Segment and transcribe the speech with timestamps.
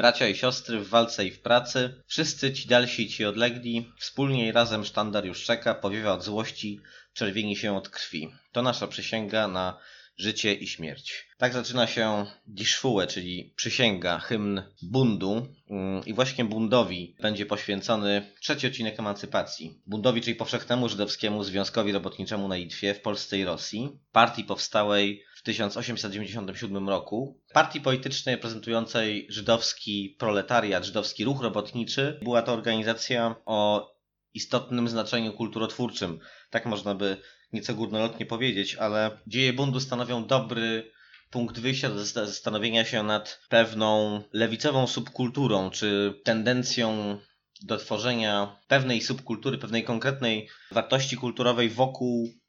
[0.00, 4.48] bracia i siostry w walce i w pracy, wszyscy ci dalsi i ci odlegli, wspólnie
[4.48, 6.80] i razem sztandar już czeka, powiewa od złości,
[7.12, 8.30] czerwieni się od krwi.
[8.52, 9.78] To nasza przysięga na
[10.16, 11.26] życie i śmierć.
[11.38, 15.46] Tak zaczyna się Die Schwue, czyli przysięga, hymn bundu.
[15.70, 19.82] Mm, I właśnie bundowi będzie poświęcony trzeci odcinek emancypacji.
[19.86, 23.88] Bundowi, czyli powszechnemu żydowskiemu związkowi robotniczemu na Litwie, w Polsce i Rosji.
[24.12, 27.40] Partii powstałej w 1897 roku.
[27.52, 32.18] Partii politycznej reprezentującej żydowski proletariat, żydowski ruch robotniczy.
[32.22, 33.90] Była to organizacja o
[34.34, 36.18] istotnym znaczeniu kulturotwórczym.
[36.50, 37.16] Tak można by
[37.52, 40.90] nieco górnolotnie powiedzieć, ale dzieje bundu stanowią dobry
[41.30, 47.18] punkt wyjścia do zastanowienia się nad pewną lewicową subkulturą, czy tendencją
[47.62, 52.39] do tworzenia pewnej subkultury, pewnej konkretnej wartości kulturowej wokół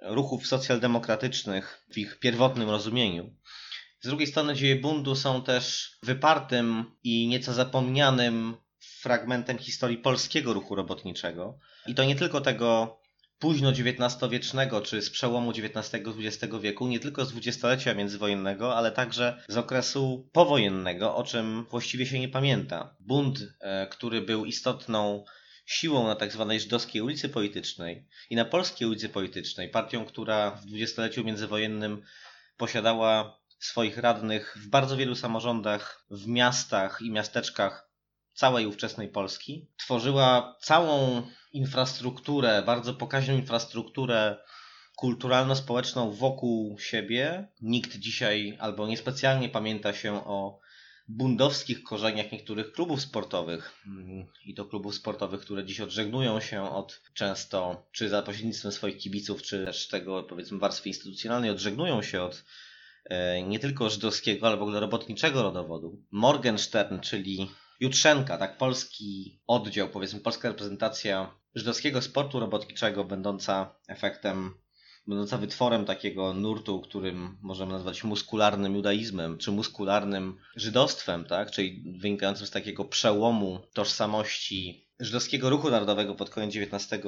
[0.00, 3.34] ruchów socjaldemokratycznych w ich pierwotnym rozumieniu.
[4.00, 8.56] Z drugiej strony dzieje bundu są też wypartym i nieco zapomnianym
[9.00, 11.58] fragmentem historii polskiego ruchu robotniczego.
[11.86, 12.98] I to nie tylko tego
[13.38, 19.56] późno XIX-wiecznego, czy z przełomu XIX-XX wieku, nie tylko z dwudziestolecia międzywojennego, ale także z
[19.56, 22.96] okresu powojennego, o czym właściwie się nie pamięta.
[23.00, 25.24] Bunt, e, który był istotną
[25.66, 30.66] siłą na tak zwanej żydowskiej ulicy politycznej i na polskiej ulicy politycznej, partią, która w
[30.66, 32.02] dwudziestoleciu międzywojennym
[32.56, 37.90] posiadała swoich radnych w bardzo wielu samorządach, w miastach i miasteczkach
[38.34, 41.22] całej ówczesnej Polski, tworzyła całą
[41.52, 44.36] infrastrukturę, bardzo pokaźną infrastrukturę
[44.96, 47.48] kulturalno-społeczną wokół siebie.
[47.60, 50.58] Nikt dzisiaj albo niespecjalnie pamięta się o
[51.08, 53.84] bundowskich korzeniach niektórych klubów sportowych
[54.44, 59.42] i to klubów sportowych, które dziś odżegnują się od często, czy za pośrednictwem swoich kibiców,
[59.42, 62.44] czy też tego powiedzmy warstwy instytucjonalnej, odżegnują się od
[63.04, 66.02] e, nie tylko żydowskiego, ale w ogóle robotniczego rodowodu.
[66.10, 67.50] Morgenstern, czyli
[67.80, 74.54] Jutrzenka, tak polski oddział, powiedzmy polska reprezentacja żydowskiego sportu robotniczego, będąca efektem,
[75.06, 81.50] będąca wytworem takiego nurtu, którym możemy nazwać muskularnym judaizmem, czy muskularnym żydostwem, tak?
[81.50, 87.02] czyli wynikającym z takiego przełomu tożsamości żydowskiego ruchu narodowego pod koniec XIX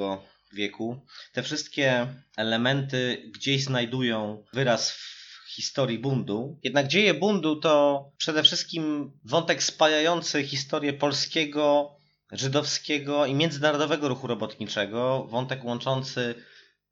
[0.53, 0.99] wieku.
[1.33, 6.59] Te wszystkie elementy gdzieś znajdują wyraz w historii bundu.
[6.63, 11.95] Jednak dzieje bundu to przede wszystkim wątek spajający historię polskiego
[12.31, 16.35] żydowskiego i międzynarodowego ruchu robotniczego, wątek łączący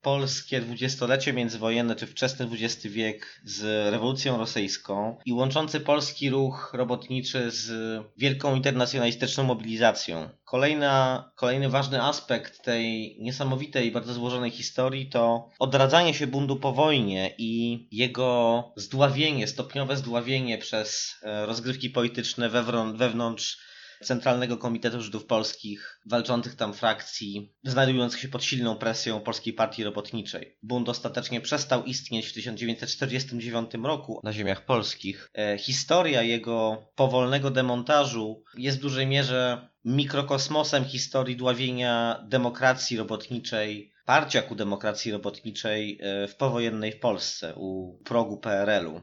[0.01, 7.51] polskie dwudziestolecie międzywojenne czy wczesny XX wiek z rewolucją rosyjską i łączący polski ruch robotniczy
[7.51, 7.71] z
[8.17, 10.29] wielką internacjonalistyczną mobilizacją.
[10.45, 17.33] Kolejna, kolejny ważny aspekt tej niesamowitej, bardzo złożonej historii to odradzanie się bundu po wojnie
[17.37, 22.49] i jego zdławienie, stopniowe zdławienie przez e, rozgrywki polityczne
[22.95, 23.57] wewnątrz
[24.03, 30.57] Centralnego Komitetu Żydów Polskich, walczących tam frakcji, znajdujących się pod silną presją Polskiej Partii Robotniczej.
[30.63, 35.29] Bunt ostatecznie przestał istnieć w 1949 roku na ziemiach polskich.
[35.37, 44.41] E, historia jego powolnego demontażu jest w dużej mierze mikrokosmosem historii dławienia demokracji robotniczej, parcia
[44.41, 49.01] ku demokracji robotniczej e, w powojennej Polsce, u progu PRL-u.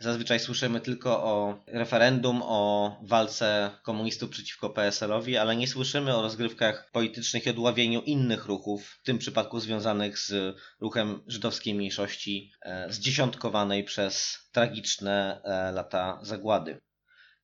[0.00, 6.90] Zazwyczaj słyszymy tylko o referendum, o walce komunistów przeciwko PSL-owi, ale nie słyszymy o rozgrywkach
[6.92, 13.84] politycznych i odławieniu innych ruchów, w tym przypadku związanych z ruchem żydowskiej mniejszości, e, zdziesiątkowanej
[13.84, 16.80] przez tragiczne e, lata zagłady.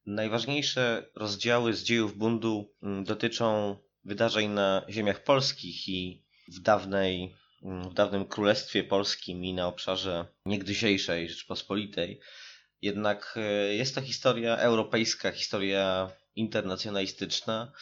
[0.07, 7.35] Najważniejsze rozdziały z dziejów bundu mm, dotyczą wydarzeń na ziemiach polskich i w dawnej
[7.91, 12.21] w dawnym Królestwie Polskim i na obszarze niegdysiejszej Rzeczpospolitej.
[12.85, 17.73] Jednak e, jest to historia europejska, historia internacjonalistyczna,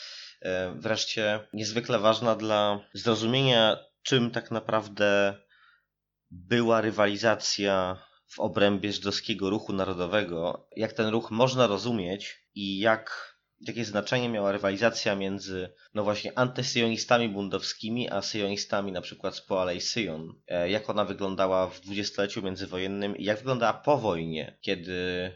[0.43, 5.35] e, wreszcie niezwykle ważna dla zrozumienia, czym tak naprawdę
[6.31, 13.31] była rywalizacja w obrębie żydowskiego ruchu narodowego, jak ten ruch można rozumieć i jak
[13.62, 19.81] jakie znaczenie miała rywalizacja między, no właśnie, antysyjonistami bundowskimi, a syjonistami na przykład z Poalej
[19.81, 20.35] Syjon.
[20.49, 25.31] E, jak ona wyglądała w dwudziestoleciu międzywojennym i jak wyglądała po wojnie, kiedy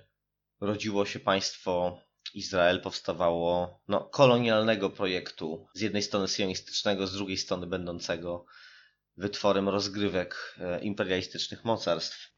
[0.60, 2.00] rodziło się państwo
[2.34, 8.46] Izrael, powstawało no, kolonialnego projektu, z jednej strony syjonistycznego, z drugiej strony będącego
[9.16, 12.35] wytworem rozgrywek e, imperialistycznych mocarstw.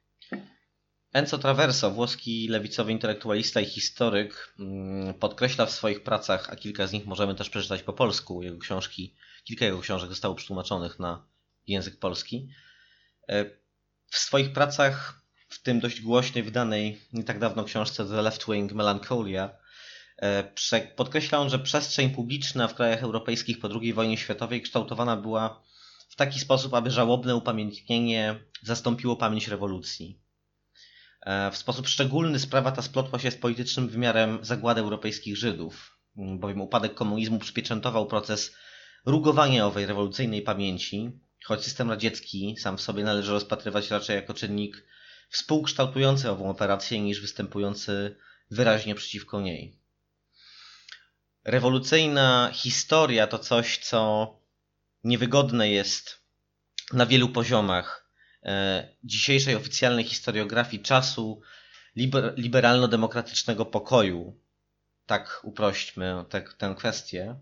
[1.13, 6.93] Enzo Traverso, włoski lewicowy intelektualista i historyk, mm, podkreśla w swoich pracach, a kilka z
[6.93, 9.15] nich możemy też przeczytać po polsku, jego książki,
[9.45, 11.27] kilka jego książek zostało przetłumaczonych na
[11.67, 12.49] język polski.
[13.29, 13.45] E,
[14.11, 18.73] w swoich pracach, w tym dość głośnej, wydanej nie tak dawno książce The Left Wing
[18.73, 19.59] Melancholia,
[20.23, 20.53] E,
[20.97, 25.63] podkreśla on, że przestrzeń publiczna w krajach europejskich po II wojnie światowej kształtowana była
[26.09, 30.19] w taki sposób, aby żałobne upamiętnienie zastąpiło pamięć rewolucji.
[31.29, 36.61] E, w sposób szczególny sprawa ta splotła się z politycznym wymiarem zagłady europejskich Żydów, bowiem
[36.61, 38.57] upadek komunizmu przypieczętował proces
[39.07, 41.11] rugowania owej rewolucyjnej pamięci,
[41.45, 44.85] choć system radziecki sam w sobie należy rozpatrywać raczej jako czynnik
[45.31, 48.17] współkształtujący ową operację niż występujący
[48.51, 49.79] wyraźnie przeciwko niej.
[51.45, 54.33] Rewolucyjna historia to coś, co
[55.05, 56.23] niewygodne jest
[56.93, 58.08] na wielu poziomach
[59.05, 61.43] dzisiejszej oficjalnej historiografii czasu
[61.97, 64.37] liber, liberalno-demokratycznego pokoju.
[65.07, 66.25] Tak uprośćmy
[66.59, 67.37] tę kwestię.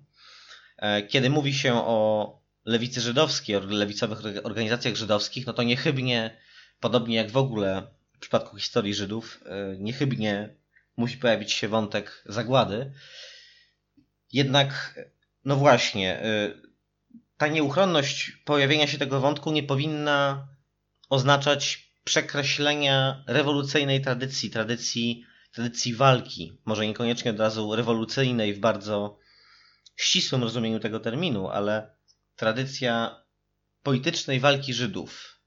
[0.77, 6.37] E, kiedy mówi się o lewicy żydowskiej, o lewicowych organizacjach żydowskich, no to niechybnie,
[6.81, 10.55] podobnie jak w ogóle w przypadku historii Żydów, e, niechybnie
[10.97, 12.93] musi pojawić się wątek zagłady.
[14.33, 15.01] Jednak,
[15.45, 16.51] no właśnie, e,
[17.37, 20.49] ta nieuchronność pojawienia się tego wątku nie powinna
[21.09, 26.59] oznaczać przekreślenia rewolucyjnej tradycji, tradycji, tradycji walki.
[26.65, 29.19] Może niekoniecznie od razu rewolucyjnej w bardzo
[29.97, 31.91] ścisłym rozumieniu tego terminu, ale
[32.37, 33.23] tradycja
[33.83, 35.41] politycznej walki Żydów,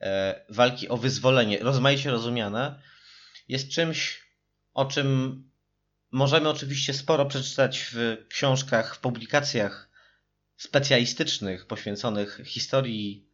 [0.00, 2.82] e, walki o wyzwolenie, rozmaicie rozumiane,
[3.48, 4.22] jest czymś,
[4.74, 5.42] o czym
[6.10, 9.90] możemy oczywiście sporo przeczytać w książkach, w publikacjach
[10.56, 13.27] specjalistycznych poświęconych historii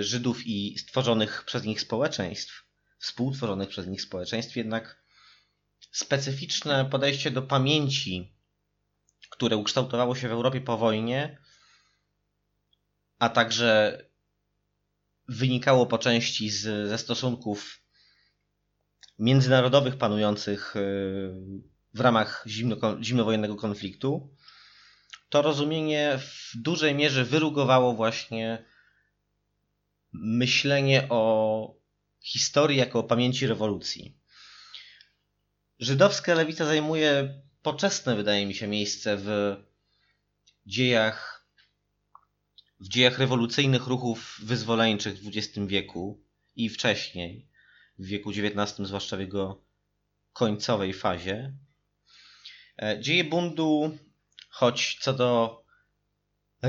[0.00, 2.64] Żydów i stworzonych przez nich społeczeństw,
[2.98, 5.02] współtworzonych przez nich społeczeństw, jednak
[5.90, 8.36] specyficzne podejście do pamięci
[9.30, 11.38] które ukształtowało się w Europie po wojnie,
[13.18, 14.02] a także
[15.28, 17.80] wynikało po części z, ze stosunków
[19.18, 20.80] międzynarodowych panujących y,
[21.94, 24.34] w ramach zimno, zimnowojennego konfliktu,
[25.28, 28.64] to rozumienie w dużej mierze wyrugowało właśnie
[30.20, 31.74] myślenie o
[32.20, 34.16] historii jako o pamięci rewolucji.
[35.78, 39.56] Żydowska lewica zajmuje poczesne, wydaje mi się, miejsce w
[40.66, 41.46] dziejach,
[42.80, 46.22] w dziejach rewolucyjnych ruchów wyzwoleńczych w XX wieku
[46.56, 47.48] i wcześniej,
[47.98, 49.62] w wieku XIX, zwłaszcza w jego
[50.32, 51.52] końcowej fazie.
[52.82, 53.98] E, dzieje bundu,
[54.48, 55.62] choć co do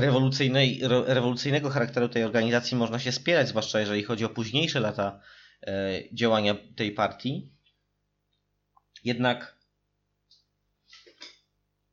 [0.00, 5.20] rewolucyjnej, rewolucyjnego charakteru tej organizacji można się spierać, zwłaszcza jeżeli chodzi o późniejsze lata
[5.62, 7.52] e, działania tej partii.
[9.04, 9.58] Jednak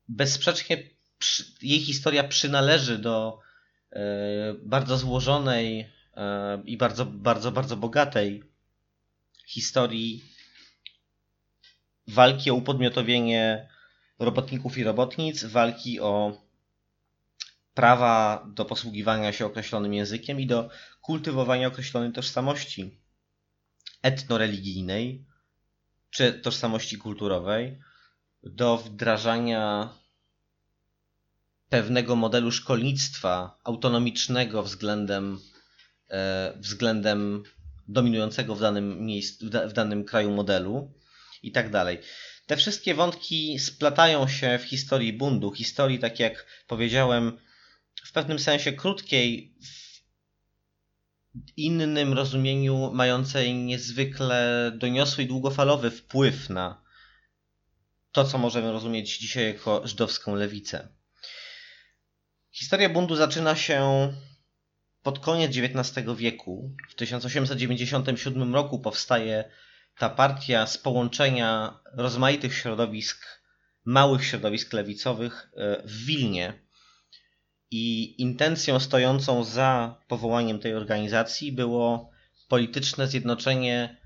[0.07, 0.77] bezsprzecznie
[1.61, 3.39] jej historia przynależy do
[3.91, 3.99] e,
[4.63, 8.43] bardzo złożonej e, i bardzo, bardzo, bardzo bogatej
[9.47, 10.23] historii
[12.07, 13.69] walki o upodmiotowienie
[14.19, 16.44] robotników i robotnic, walki o
[17.75, 20.69] prawa do posługiwania się określonym językiem i do
[21.01, 22.99] kultywowania określonej tożsamości
[24.01, 25.25] etnoreligijnej
[26.09, 27.79] czy tożsamości kulturowej
[28.43, 29.93] do wdrażania
[31.69, 35.39] pewnego modelu szkolnictwa autonomicznego względem,
[36.09, 37.43] e, względem
[37.87, 40.93] dominującego w danym, miejscu, w danym kraju modelu
[41.43, 41.99] i tak dalej.
[42.45, 47.37] Te wszystkie wątki splatają się w historii bundu, historii, tak jak powiedziałem,
[48.15, 49.55] pewnym sensie krótkiej,
[51.35, 56.83] w innym rozumieniu mającej niezwykle doniosły i długofalowy wpływ na
[58.11, 60.87] to, co możemy rozumieć dzisiaj jako żydowską lewicę.
[62.51, 64.13] Historia bundu zaczyna się
[65.03, 66.75] pod koniec XIX wieku.
[66.89, 69.51] W 1897 roku powstaje
[69.97, 73.25] ta partia z połączenia rozmaitych środowisk,
[73.85, 76.64] małych środowisk lewicowych e, w Wilnie.
[77.71, 82.09] I intencją stojącą za powołaniem tej organizacji było
[82.47, 83.97] polityczne zjednoczenie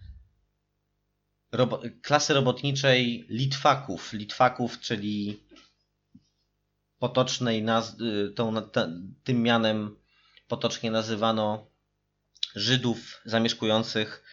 [1.51, 4.13] robo klasy robotniczej Litwaków.
[4.13, 5.44] Litwaków, czyli
[7.00, 8.54] potocznej naz- y, tą,
[9.24, 9.98] tym mianem
[10.48, 11.68] potocznie nazywano
[12.56, 14.24] Żydów zamieszkujących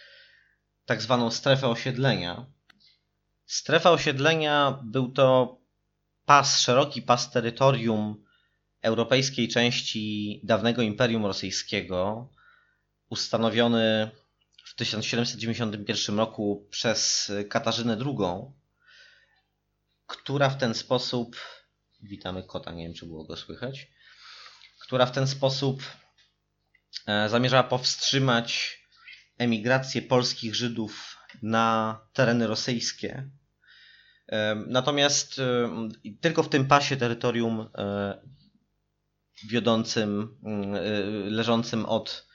[0.87, 2.47] tak zwaną strefę osiedlenia.
[3.47, 5.59] Strefa osiedlenia był to
[6.25, 8.25] pas, szeroki pas terytorium
[8.83, 12.28] europejskiej części dawnego Imperium Rosyjskiego,
[13.11, 14.11] ustanowiony
[14.64, 18.52] w 1791 roku przez Katarzynę II,
[20.06, 21.37] która w ten sposób,
[22.02, 23.88] witamy kota, nie wiem czy było go słychać,
[24.80, 25.83] która w ten sposób
[27.06, 28.78] e, zamierzała powstrzymać
[29.38, 33.30] emigrację polskich Żydów na tereny rosyjskie,
[34.66, 35.40] Natomiast
[36.21, 37.68] tylko w tym pasie terytorium
[39.45, 40.37] wiodącym,
[41.25, 42.26] leżącym od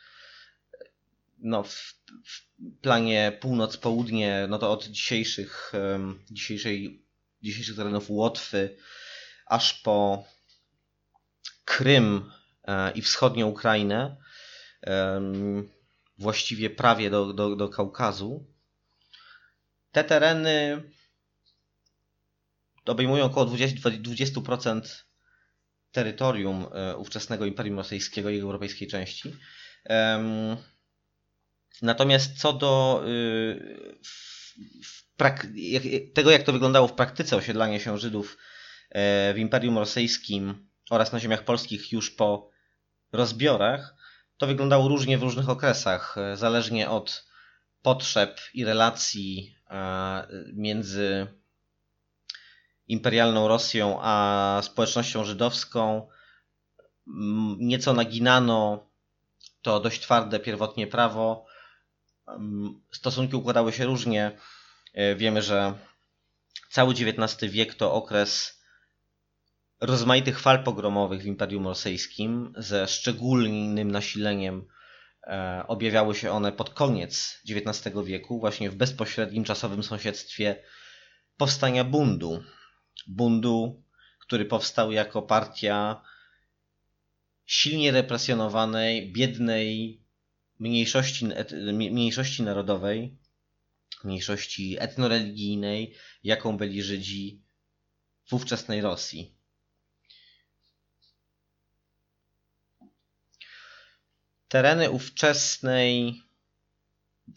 [1.39, 1.93] no, w,
[2.25, 5.73] w planie północ-południe, no to od dzisiejszych,
[6.31, 7.05] dzisiejszej,
[7.41, 8.77] dzisiejszych terenów Łotwy
[9.45, 10.25] aż po
[11.65, 12.31] Krym
[12.63, 14.17] e, i wschodnią Ukrainę,
[16.17, 18.45] właściwie prawie do, do, do Kaukazu.
[19.91, 20.83] Te tereny
[22.85, 24.81] obejmują około 20, 20%
[25.91, 29.33] terytorium e, ówczesnego Imperium Rosyjskiego i europejskiej części.
[31.81, 33.99] Natomiast co do y,
[36.13, 38.37] tego, jak to wyglądało w praktyce osiedlanie się Żydów
[38.89, 42.49] e, w Imperium Rosyjskim oraz na ziemiach polskich już po
[43.11, 43.95] rozbiorach,
[44.37, 47.25] to wyglądało różnie w różnych okresach, e, zależnie od
[47.81, 49.55] potrzeb i relacji
[50.53, 51.27] między
[52.91, 56.07] imperialną Rosją a społecznością żydowską.
[57.57, 58.89] Nieco naginano
[59.61, 61.45] to dość twarde pierwotnie prawo,
[62.91, 64.37] stosunki układały się różnie.
[64.93, 65.73] E, wiemy, że
[66.69, 68.61] cały XIX wiek to okres
[69.81, 74.67] rozmaitych fal pogromowych w Imperium Rosyjskim ze szczególnym nasileniem.
[75.23, 80.63] E, objawiały się one pod koniec XIX wieku, właśnie w bezpośrednim czasowym sąsiedztwie
[81.37, 82.43] powstania bundu.
[83.07, 83.83] Bundu,
[84.19, 86.01] który powstał jako partia
[87.45, 90.01] silnie represjonowanej, biednej
[90.59, 91.25] mniejszości,
[91.73, 93.17] mniejszości narodowej,
[94.03, 97.41] mniejszości etnoreligijnej, jaką byli Żydzi
[98.25, 99.35] w ówczesnej Rosji.
[104.47, 106.21] Tereny ówczesnej,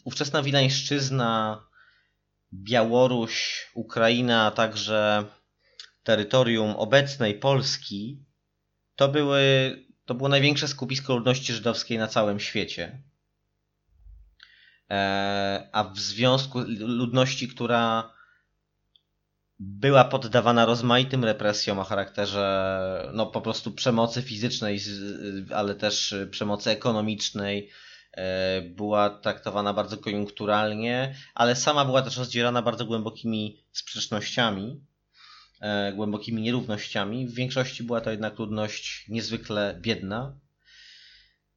[0.03, 1.63] ówczesna Wileńszczyzna,
[2.53, 5.25] Białoruś, Ukraina, a także
[6.05, 8.25] terytorium obecnej Polski,
[8.95, 9.39] to, były,
[10.05, 13.01] to było największe skupisko ludności żydowskiej na całym świecie.
[14.91, 18.13] E, a w związku ludności, która
[19.59, 24.79] była poddawana rozmaitym represjom o charakterze no po prostu przemocy fizycznej,
[25.53, 27.69] ale też przemocy ekonomicznej,
[28.11, 34.81] e, była traktowana bardzo koniunkturalnie, ale sama była też rozdzierana bardzo głębokimi sprzecznościami,
[35.95, 37.27] głębokimi nierównościami.
[37.27, 40.39] W większości była to jednak ludność niezwykle biedna.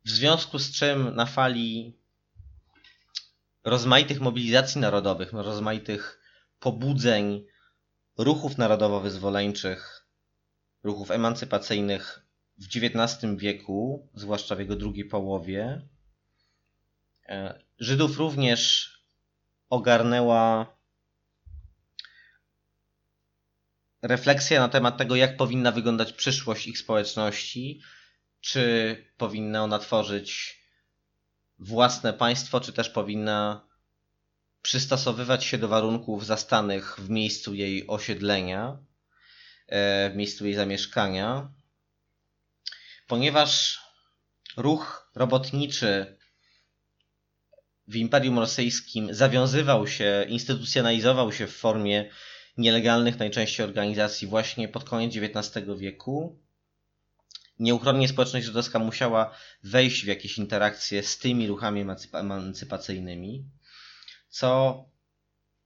[0.04, 1.96] W związku z czym na fali
[3.64, 6.20] rozmaitych mobilizacji narodowych, rozmaitych
[6.60, 7.44] pobudzeń,
[8.18, 10.06] ruchów narodowo-wyzwoleńczych,
[10.82, 12.26] ruchów emancypacyjnych
[12.58, 15.88] w XIX wieku, zwłaszcza w jego drugiej połowie.
[17.28, 18.92] E, Żydów również
[19.70, 20.77] ogarnęła
[24.02, 27.82] refleksja na temat tego, jak powinna wyglądać przyszłość ich społeczności,
[28.40, 30.58] czy powinna ona tworzyć
[31.58, 33.68] własne państwo, czy też powinna
[34.62, 38.78] przystosowywać się do warunków zastanych w miejscu jej osiedlenia,
[39.66, 41.52] e, w miejscu jej zamieszkania,
[43.06, 43.80] ponieważ
[44.56, 46.18] ruch robotniczy
[47.88, 52.10] w Imperium Rosyjskim zawiązywał się, instytucjonalizował się w formie
[52.58, 56.38] nielegalnych najczęściej organizacji właśnie pod koniec XIX wieku,
[57.58, 63.44] nieuchronnie społeczność żydowska musiała wejść w jakieś interakcje z tymi ruchami emancypacyjnymi,
[64.28, 64.84] co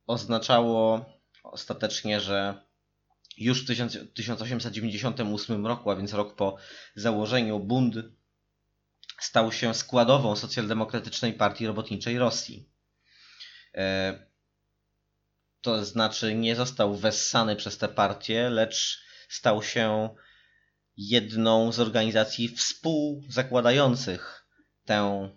[0.07, 1.05] oznaczało
[1.43, 2.63] ostatecznie, że
[3.39, 6.57] już w 1898 roku, a więc rok po
[6.95, 7.95] założeniu, Bund
[9.21, 12.69] stał się składową socjaldemokratycznej partii robotniczej Rosji.
[15.63, 20.15] To znaczy nie został wessany przez tę partię, lecz stał się
[20.97, 24.47] jedną z organizacji współzakładających
[24.85, 25.31] tę,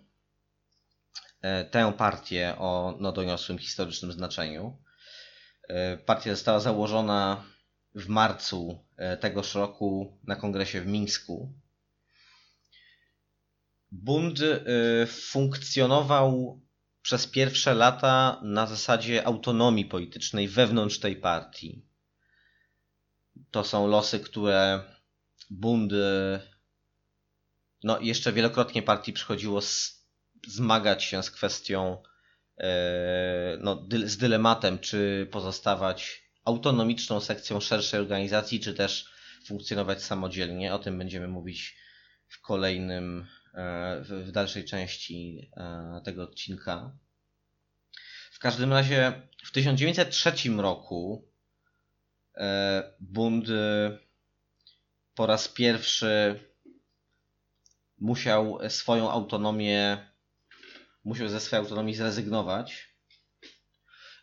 [1.42, 4.76] e, tę partię o no, doniosłym historycznym znaczeniu.
[5.68, 7.44] E, partia została założona
[7.94, 11.52] w marcu e, tegoż roku na kongresie w Mińsku.
[13.92, 14.38] Bund
[15.06, 16.60] funkcjonował
[17.06, 21.82] przez pierwsze lata na zasadzie autonomii politycznej wewnątrz tej partii.
[23.50, 24.82] To są losy, które
[25.50, 25.92] Bund
[27.84, 29.60] no jeszcze wielokrotnie partii przychodziło
[30.46, 32.02] zmagać się z kwestią
[32.58, 39.10] e, no, z dylematem, czy pozostawać autonomiczną sekcją szerszej organizacji, czy też
[39.46, 40.74] funkcjonować samodzielnie.
[40.74, 41.76] O tym będziemy mówić
[42.28, 43.26] w kolejnym,
[44.02, 46.92] w dalszej części e, tego odcinka.
[48.30, 51.28] W każdym razie w 1903 roku
[52.34, 53.98] e, Bund e,
[55.14, 56.40] po raz pierwszy
[57.98, 60.10] musiał swoją autonomię,
[61.04, 62.96] musiał ze swojej autonomii zrezygnować.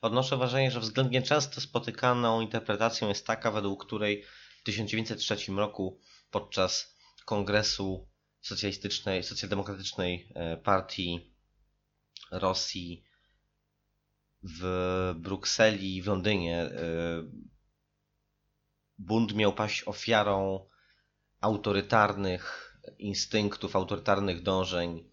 [0.02, 4.24] Odnoszę wrażenie, że względnie często spotykaną interpretacją jest taka, według której
[4.62, 6.00] w 1903 roku
[6.32, 8.13] podczas kongresu
[8.44, 11.34] socjalistycznej, socjaldemokratycznej e, partii
[12.32, 13.04] Rosji
[14.44, 16.72] w Brukseli, w Londynie e,
[18.98, 20.66] Bund miał paść ofiarą
[21.42, 25.10] autorytarnych instynktów, autorytarnych dążeń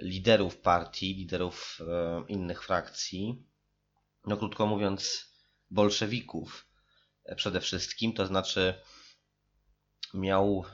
[0.00, 3.44] liderów partii, liderów e, innych frakcji.
[4.26, 5.28] No krótko mówiąc,
[5.70, 6.68] bolszewików
[7.36, 8.74] przede wszystkim, to znaczy
[10.14, 10.64] miał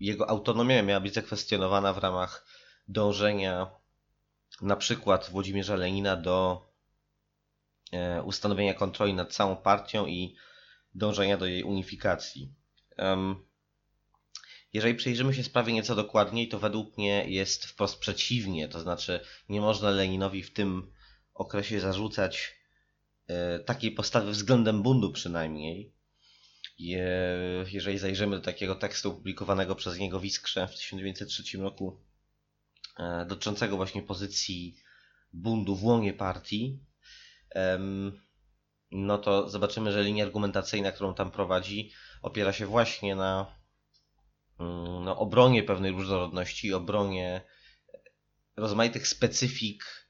[0.00, 2.46] jego autonomia miała być zakwestionowana w ramach
[2.88, 3.70] dążenia
[4.62, 6.66] na przykład Włodzimierza Lenina do
[7.92, 10.36] e, ustanowienia kontroli nad całą partią i
[10.94, 12.54] dążenia do jej unifikacji.
[14.72, 19.60] Jeżeli przyjrzymy się sprawie nieco dokładniej, to według mnie jest wprost przeciwnie, to znaczy nie
[19.60, 20.92] można Leninowi w tym
[21.34, 22.54] okresie zarzucać
[23.26, 25.95] e, takiej postawy względem bundu przynajmniej,
[26.78, 32.00] jeżeli zajrzymy do takiego tekstu opublikowanego przez niego w Iskrze w 1903 roku,
[32.98, 34.76] e, dotyczącego właśnie pozycji
[35.32, 36.80] bundu w łonie partii,
[38.90, 41.92] no to zobaczymy, że linia argumentacyjna, którą tam prowadzi,
[42.22, 43.56] opiera się właśnie na
[44.60, 47.40] mm, no, obronie pewnej różnorodności, obronie
[48.56, 50.08] rozmaitych specyfik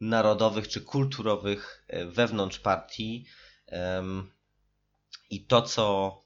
[0.00, 3.26] narodowych czy kulturowych e, wewnątrz partii,
[5.30, 6.18] i to, co,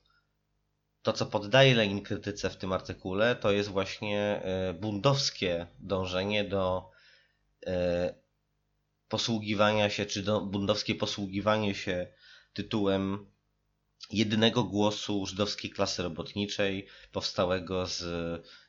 [1.03, 6.91] to, co poddaje Lenin krytyce w tym artykule, to jest właśnie e, bundowskie dążenie do
[7.67, 8.15] e,
[9.09, 12.07] posługiwania się, czy do, bundowskie posługiwanie się
[12.53, 13.27] tytułem
[14.11, 18.01] jedynego głosu żydowskiej klasy robotniczej, powstałego z,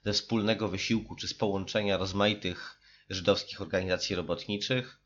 [0.05, 4.99] ze wspólnego wysiłku, czy z połączenia rozmaitych żydowskich organizacji robotniczych.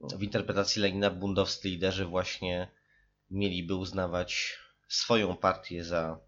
[0.00, 2.68] W interpretacji Lenina bundowscy liderzy właśnie
[3.32, 6.20] mieliby uznawać swoją partię za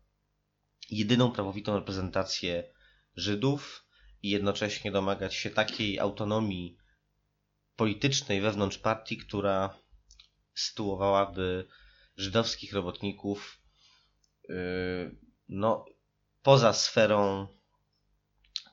[0.91, 2.75] jedyną prawowitą reprezentację
[3.17, 3.87] Żydów
[4.23, 6.77] i jednocześnie domagać się takiej autonomii
[7.77, 9.79] politycznej wewnątrz partii, która
[10.55, 11.69] sytuowałaby
[12.17, 13.61] żydowskich robotników
[14.49, 15.17] yy,
[15.49, 15.85] no,
[16.43, 17.47] poza sferą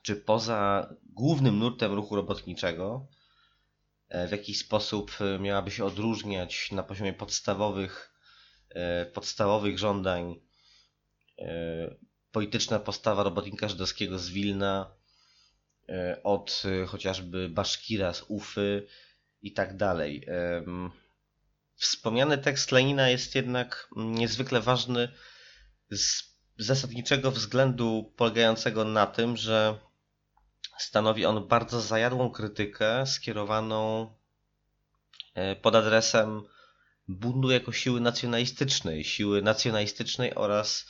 [0.02, 3.08] czy poza głównym nurtem ruchu robotniczego,
[4.28, 8.11] w jakiś sposób miałaby się odróżniać na poziomie podstawowych E,
[9.14, 10.40] podstawowych żądań
[11.38, 11.94] e,
[12.32, 14.94] polityczna postawa robotnika żydowskiego z Wilna
[15.88, 18.86] e, od chociażby Baszkira z Ufy
[19.42, 20.26] i tak dalej.
[21.74, 25.08] Wspomniany tekst Lenina jest jednak niezwykle ważny
[25.90, 29.78] z zasadniczego względu polegającego na tym, że
[30.78, 34.12] stanowi on bardzo zajadłą krytykę skierowaną
[35.62, 36.42] pod adresem
[37.08, 40.86] bundu jako siły nacjonalistycznej, siły nacjonalistycznej oraz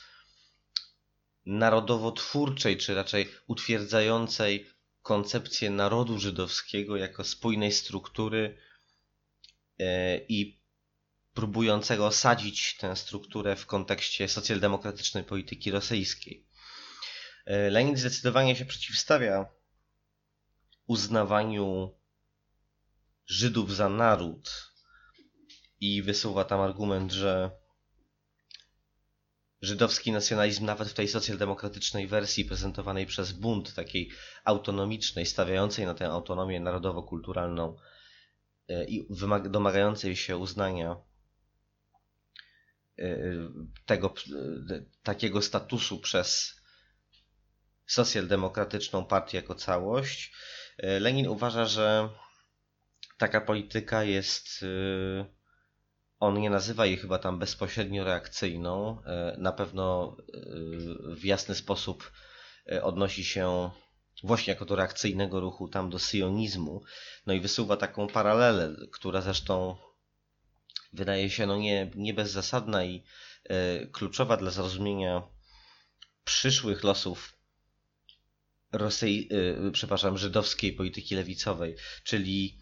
[1.45, 4.69] narodowotwórczej, czy raczej utwierdzającej
[5.01, 8.57] koncepcję narodu żydowskiego jako spójnej struktury
[9.79, 10.63] e, i
[11.33, 16.47] próbującego osadzić tę strukturę w kontekście socjaldemokratycznej polityki rosyjskiej.
[17.45, 19.45] E, Lenin zdecydowanie się przeciwstawia
[20.87, 21.95] uznawaniu
[23.25, 24.72] Żydów za naród,
[25.83, 27.51] i wysuwa tam argument, że
[29.61, 34.11] żydowski nacjonalizm nawet w tej socjaldemokratycznej wersji prezentowanej przez bunt, takiej
[34.43, 37.75] autonomicznej, stawiającej na tę autonomię narodowo-kulturalną
[38.69, 39.07] e, i
[39.49, 40.95] domagającej się uznania
[42.99, 43.05] e,
[43.85, 46.55] tego e, takiego statusu przez
[47.85, 50.33] socjaldemokratyczną partię jako całość.
[50.77, 52.09] Lenin uważa, że
[53.17, 54.65] taka polityka jest
[56.23, 59.03] on nie nazywa jej chyba tam bezpośrednio reakcyjną.
[59.05, 62.11] E, na pewno e, w jasny sposób
[62.71, 63.69] e, odnosi się
[64.23, 66.83] właśnie jako do reakcyjnego ruchu tam do syjonizmu.
[67.25, 69.75] No i wysuwa taką paralelę, która zresztą
[70.93, 73.03] wydaje się no nie, nie bezzasadna i
[73.91, 75.23] kluczowa dla zrozumienia
[76.23, 77.33] przyszłych losów
[78.71, 79.29] Rosji,
[79.73, 82.57] przepraszam, żydowskiej polityki lewicowej, czyli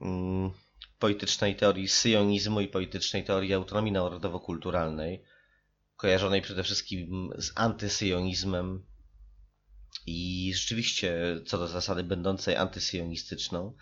[0.00, 0.52] mm,
[0.98, 5.24] politycznej teorii syjonizmu i politycznej teorii autonomii narodowo-kulturalnej,
[5.96, 8.86] kojarzonej przede wszystkim z antysyjonizmem
[10.06, 13.76] i rzeczywiście co do zasady będącej antysyjonistyczną.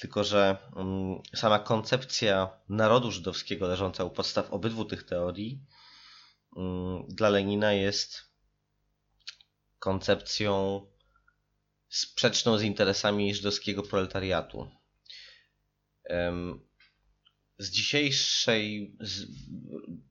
[0.00, 5.64] Tylko, że mm, sama koncepcja narodu żydowskiego leżąca u podstaw obydwu tych teorii
[6.56, 8.30] mm, dla Lenina jest
[9.78, 10.86] koncepcją
[11.88, 14.79] sprzeczną z interesami żydowskiego proletariatu.
[17.58, 19.26] Z dzisiejszej, z,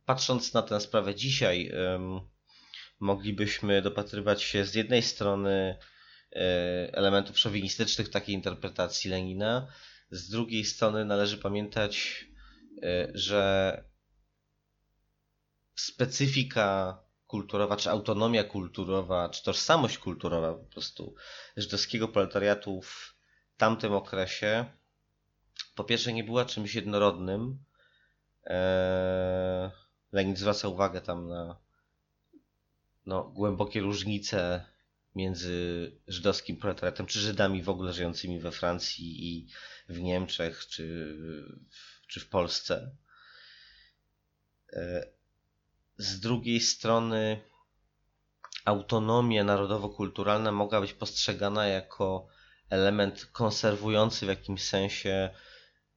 [0.06, 1.72] patrząc na tę sprawę dzisiaj,
[3.00, 5.78] moglibyśmy dopatrywać się z jednej strony
[6.32, 6.40] e,
[6.94, 9.68] elementów szowinistycznych takiej interpretacji Lenina,
[10.12, 12.26] z drugiej strony należy pamiętać,
[12.84, 13.84] e, że
[15.76, 21.16] specyfika kulturowa, czy autonomia kulturowa, czy tożsamość kulturowa po prostu
[21.58, 23.16] żydowskiego proletariatu w
[23.58, 24.66] tamtym okresie
[25.80, 27.64] po pierwsze nie była czymś jednorodnym.
[28.46, 29.70] Eee,
[30.12, 31.58] Lenin zwraca uwagę tam na
[33.06, 34.66] no, głębokie różnice
[35.16, 39.48] między żydowskim proletariatem, czy Żydami w ogóle żyjącymi we Francji i
[39.90, 41.16] w Niemczech, czy,
[42.08, 42.96] czy w Polsce.
[44.74, 45.04] Eee,
[45.98, 47.42] z drugiej strony
[48.66, 52.28] autonomia narodowo-kulturalna mogła być postrzegana jako
[52.70, 55.30] element konserwujący w jakimś sensie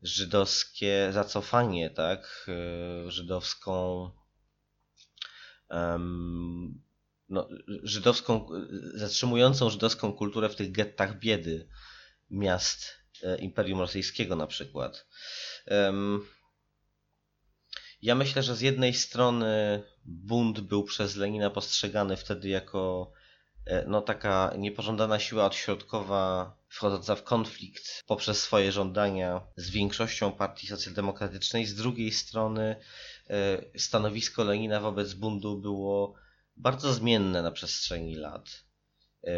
[0.03, 2.47] żydowskie zacofanie, tak?
[2.49, 4.11] E, żydowską
[7.29, 7.49] no,
[7.83, 8.49] żydowską,
[8.95, 11.69] zatrzymującą żydowską kulturę w tych gettach biedy
[12.31, 15.07] miast e, Imperium Rosyjskiego na przykład.
[18.03, 23.13] Ja myślę, że z jednej strony bunt był przez Lenina postrzegany wtedy jako
[23.67, 30.67] e, no, taka niepożądana siła odśrodkowa wchodząca w konflikt poprzez swoje żądania z większością partii
[30.67, 31.67] socjaldemokratycznej.
[31.67, 32.77] Z drugiej strony
[33.31, 36.15] e, stanowisko Lenina wobec buntu było
[36.57, 38.65] bardzo zmienne na przestrzeni lat.
[39.25, 39.35] E,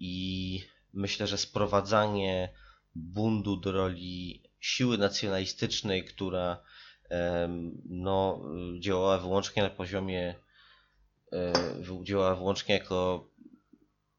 [0.00, 2.52] I myślę, że sprowadzanie
[2.94, 6.62] buntu do roli siły nacjonalistycznej, która
[7.84, 8.44] no,
[8.80, 10.34] działała wyłącznie na poziomie,
[11.32, 11.52] e,
[12.02, 13.30] działała wyłącznie jako,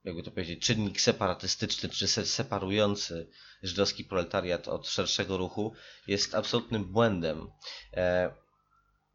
[0.07, 3.29] jakby to powiedzieć, czynnik separatystyczny, czy separujący
[3.63, 5.73] żydowski proletariat od szerszego ruchu,
[6.07, 7.47] jest absolutnym błędem.
[7.93, 8.33] E,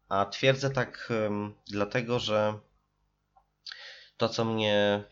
[0.09, 1.13] a twierdzę tak
[1.67, 2.59] dlatego, że
[4.17, 5.03] to, co mnie.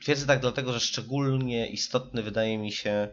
[0.00, 3.08] Twierdzę tak dlatego, że szczególnie istotny wydaje mi się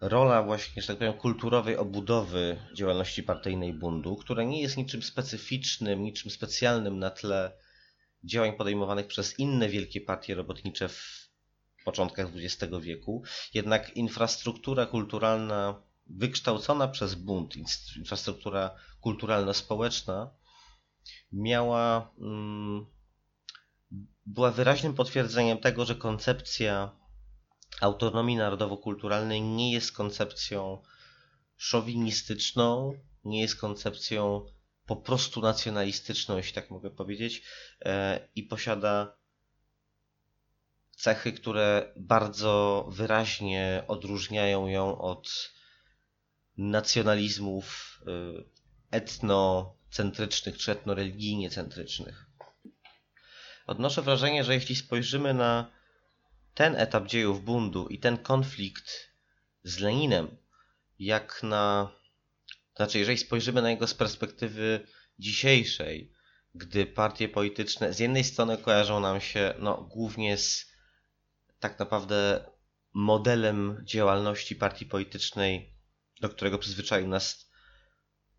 [0.00, 6.02] rola właśnie, że tak powiem, kulturowej obudowy działalności partyjnej bundu, która nie jest niczym specyficznym,
[6.02, 7.52] niczym specjalnym na tle
[8.24, 11.28] działań podejmowanych przez inne wielkie partie robotnicze w
[11.84, 13.22] początkach XX wieku.
[13.54, 17.54] Jednak infrastruktura kulturalna wykształcona przez bunt,
[17.96, 20.30] infrastruktura kulturalno-społeczna,
[21.32, 22.86] miała, mm,
[24.26, 26.96] była wyraźnym potwierdzeniem tego, że koncepcja
[27.80, 30.82] autonomii narodowo-kulturalnej nie jest koncepcją
[31.56, 32.92] szowinistyczną,
[33.24, 34.46] nie jest koncepcją
[34.88, 37.42] po prostu nacjonalistyczną, jeśli tak mogę powiedzieć,
[37.84, 39.16] e, i posiada
[40.96, 45.52] cechy, które bardzo wyraźnie odróżniają ją od
[46.56, 48.10] nacjonalizmów e,
[48.90, 52.26] etnocentrycznych czy etnoreligijnie centrycznych.
[53.66, 55.70] Odnoszę wrażenie, że jeśli spojrzymy na
[56.54, 59.10] ten etap dziejów bundu i ten konflikt
[59.62, 60.36] z Leninem,
[60.98, 61.97] jak na.
[62.78, 64.86] Znaczy, jeżeli spojrzymy na niego z perspektywy
[65.18, 66.12] dzisiejszej,
[66.54, 70.72] gdy partie polityczne z jednej strony kojarzą nam się no, głównie z
[71.60, 72.50] tak naprawdę
[72.92, 75.74] modelem działalności partii politycznej,
[76.20, 77.50] do którego przyzwyczaił nas,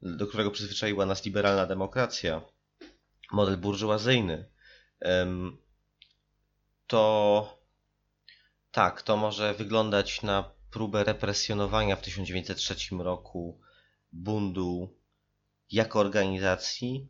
[0.02, 2.42] do którego przyzwyczaiła nas liberalna demokracja,
[3.32, 4.50] model burżuazyjny,
[6.88, 7.60] to
[8.72, 13.62] tak, to może wyglądać na próbę represjonowania w 1903 roku
[14.12, 14.96] bundu
[15.72, 17.08] jako organizacji.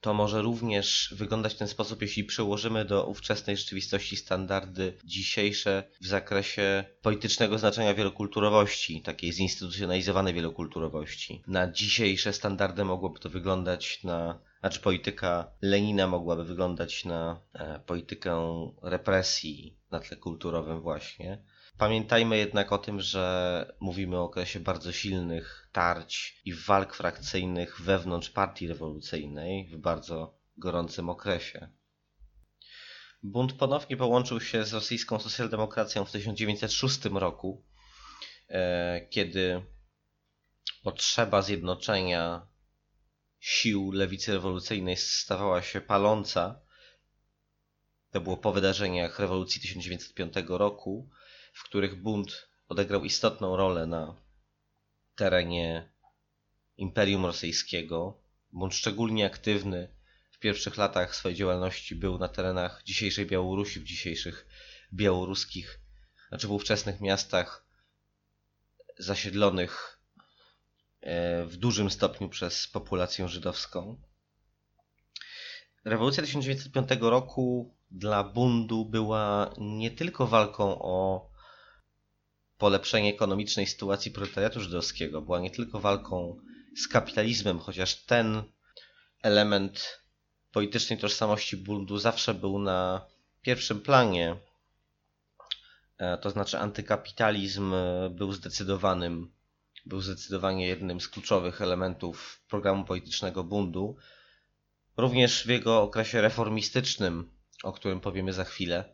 [0.00, 6.06] To może również wyglądać w ten sposób, jeśli przełożymy do ówczesnej rzeczywistości standardy dzisiejsze w
[6.06, 11.42] zakresie politycznego znaczenia wielokulturowości, takiej zinstytucjonalizowanej wielokulturowości.
[11.46, 18.72] Na dzisiejsze standardy mogłoby to wyglądać na znaczy polityka Lenina mogłaby wyglądać na e, politykę
[18.82, 21.42] represji na tle kulturowym właśnie.
[21.78, 28.30] Pamiętajmy jednak o tym, że mówimy o okresie bardzo silnych tarć i walk frakcyjnych wewnątrz
[28.30, 31.68] partii rewolucyjnej w bardzo gorącym okresie.
[33.22, 37.64] Bunt ponownie połączył się z rosyjską socjaldemokracją w 1906 roku,
[38.48, 39.62] e, kiedy
[40.82, 42.46] potrzeba zjednoczenia
[43.40, 46.66] sił lewicy rewolucyjnej stawała się paląca,
[48.16, 51.10] To było po wydarzeniach rewolucji 1905 roku,
[51.56, 54.16] w których bunt odegrał istotną rolę na
[55.14, 55.92] terenie
[56.76, 58.20] Imperium Rosyjskiego.
[58.52, 59.96] Bunt szczególnie aktywny
[60.30, 64.46] w pierwszych latach swojej działalności był na terenach dzisiejszej Białorusi, w dzisiejszych
[64.92, 65.80] białoruskich,
[66.28, 67.66] znaczy w ówczesnych miastach
[68.98, 70.00] zasiedlonych
[71.00, 74.02] e, w dużym stopniu przez populację żydowską.
[75.84, 81.35] Rewolucja 1905 roku dla bundu była nie tylko walką o
[82.58, 86.40] polepszenie ekonomicznej sytuacji proletariatu żydowskiego, była nie tylko walką
[86.76, 88.42] z kapitalizmem, chociaż ten
[89.22, 90.00] element
[90.52, 93.06] politycznej tożsamości bundu zawsze był na
[93.42, 94.36] pierwszym planie.
[95.98, 99.32] E, to znaczy antykapitalizm e, był zdecydowanym,
[99.86, 103.96] był zdecydowanie jednym z kluczowych elementów programu politycznego bundu.
[104.96, 107.30] Również w jego okresie reformistycznym,
[107.62, 108.84] o którym powiemy za chwilę,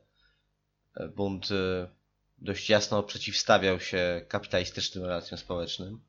[0.96, 1.48] e, bunt
[2.42, 6.00] dość jasno przeciwstawiał się kapitalistycznym relacjom społecznym.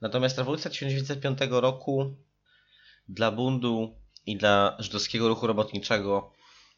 [0.00, 2.16] Natomiast rewolucja 1905 roku
[3.08, 6.32] dla bundu i dla żydowskiego ruchu robotniczego,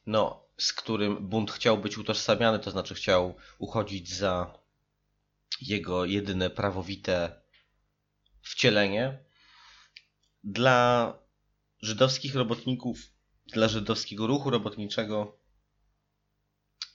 [0.06, 4.58] no, z którym bunt chciał być utożsamiany, to znaczy chciał uchodzić za
[5.60, 7.40] jego jedyne prawowite
[8.42, 9.18] wcielenie.
[10.44, 11.12] Dla
[11.82, 12.98] żydowskich robotników,
[13.46, 15.37] dla żydowskiego ruchu robotniczego,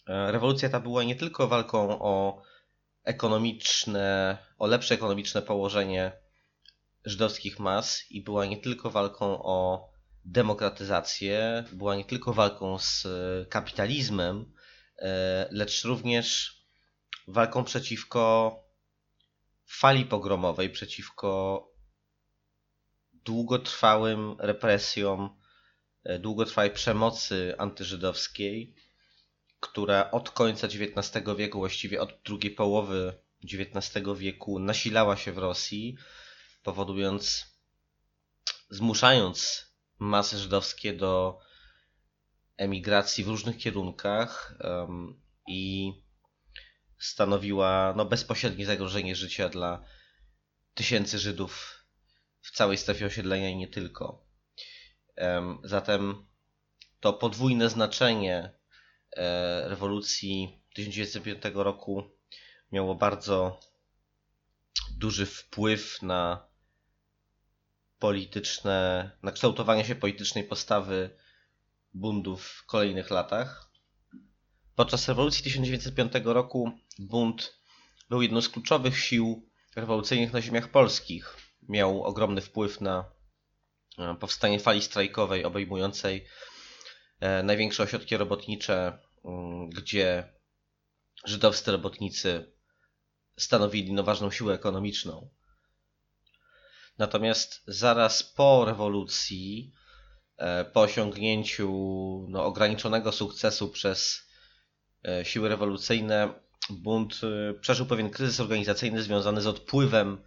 [0.08, 2.42] rewolucja ta była nie tylko walką o
[3.04, 6.12] ekonomiczne, o lepsze ekonomiczne położenie
[7.06, 9.90] żydowskich mas i była nie tylko walką o
[10.26, 13.08] demokratyzację, była nie tylko walką z
[13.50, 14.54] kapitalizmem,
[14.98, 16.58] e, lecz również
[17.28, 18.56] walką przeciwko
[19.66, 21.64] fali pogromowej, przeciwko
[23.14, 25.40] długotrwałym represjom,
[26.04, 28.76] e, długotrwałej przemocy antyżydowskiej,
[29.64, 35.98] która od końca XIX wieku, właściwie od drugiej połowy XIX wieku nasilała się w Rosji,
[36.64, 37.46] powodując,
[38.70, 39.66] zmuszając
[40.00, 41.40] masy żydowskie do
[42.58, 45.94] emigracji w różnych kierunkach um, i
[47.00, 49.86] stanowiła no, bezpośrednie zagrożenie życia dla
[50.74, 51.84] tysięcy Żydów
[52.42, 54.26] w całej strefie osiedlenia i nie tylko.
[55.18, 56.26] Um, zatem
[57.00, 58.63] to podwójne znaczenie
[59.66, 62.04] rewolucji 1905 roku
[62.72, 63.60] miało bardzo
[64.98, 66.48] duży wpływ na
[68.00, 71.10] polityczne, na kształtowanie się politycznej postawy
[71.94, 73.72] bundu w kolejnych latach.
[74.76, 77.60] Podczas rewolucji 1905 roku bunt
[78.10, 81.38] był jedną z kluczowych sił rewolucyjnych na ziemiach polskich.
[81.70, 83.06] Miał ogromny wpływ na
[83.98, 86.26] e, powstanie fali strajkowej obejmującej
[87.20, 89.00] e, największe ośrodki robotnicze,
[89.70, 90.34] gdzie
[91.26, 92.54] żydowscy robotnicy
[93.38, 95.30] stanowili no ważną siłę ekonomiczną.
[96.98, 99.74] Natomiast zaraz po rewolucji,
[100.38, 101.70] e, po osiągnięciu
[102.30, 104.30] no, ograniczonego sukcesu przez
[105.08, 106.34] e, siły rewolucyjne,
[106.70, 110.24] bunt e, przeżył pewien kryzys organizacyjny związany z odpływem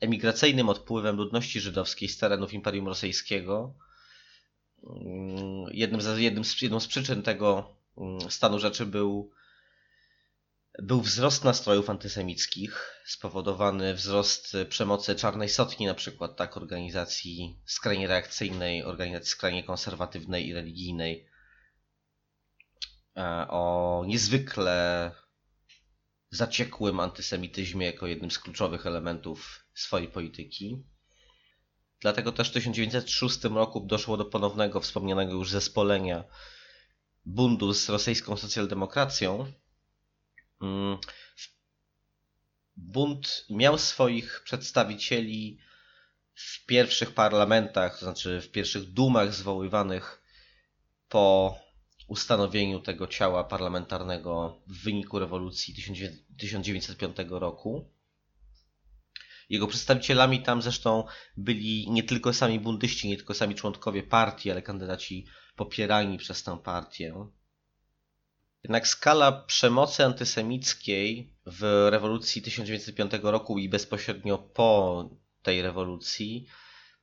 [0.00, 3.74] emigracyjnym, odpływem ludności żydowskiej z terenów Imperium Rosyjskiego.
[4.84, 7.79] Mm, jednym z, jednym z, jedną z przyczyn tego mm,
[8.28, 9.30] stanu rzeczy był
[10.78, 18.84] był wzrost nastrojów antysemickich, spowodowany wzrost przemocy Czarnej Sotni, na przykład tak, organizacji skrajnie reakcyjnej,
[18.84, 21.26] organizacji skrajnie konserwatywnej i religijnej,
[23.16, 25.10] e, o niezwykle
[26.30, 30.84] zaciekłym antysemityzmie jako jednym z kluczowych elementów swojej polityki.
[32.00, 36.24] Dlatego też w 1906 roku doszło do ponownego wspomnianego już zespolenia
[37.24, 39.52] bundu z rosyjską socjaldemokracją,
[40.60, 40.98] Mm,
[42.76, 45.58] bunt miał swoich przedstawicieli
[46.34, 50.22] w pierwszych parlamentach, to znaczy w pierwszych dumach zwoływanych
[51.08, 51.56] po
[52.08, 55.74] ustanowieniu tego ciała parlamentarnego w wyniku rewolucji
[56.38, 57.90] 1905 roku.
[59.48, 61.04] Jego przedstawicielami tam zresztą
[61.36, 65.26] byli nie tylko sami bundyści, nie tylko sami członkowie partii, ale kandydaci
[65.60, 67.26] popierani przez tę partię.
[68.64, 75.08] Jednak skala przemocy antysemickiej w rewolucji 1905 roku i bezpośrednio po
[75.42, 76.46] tej rewolucji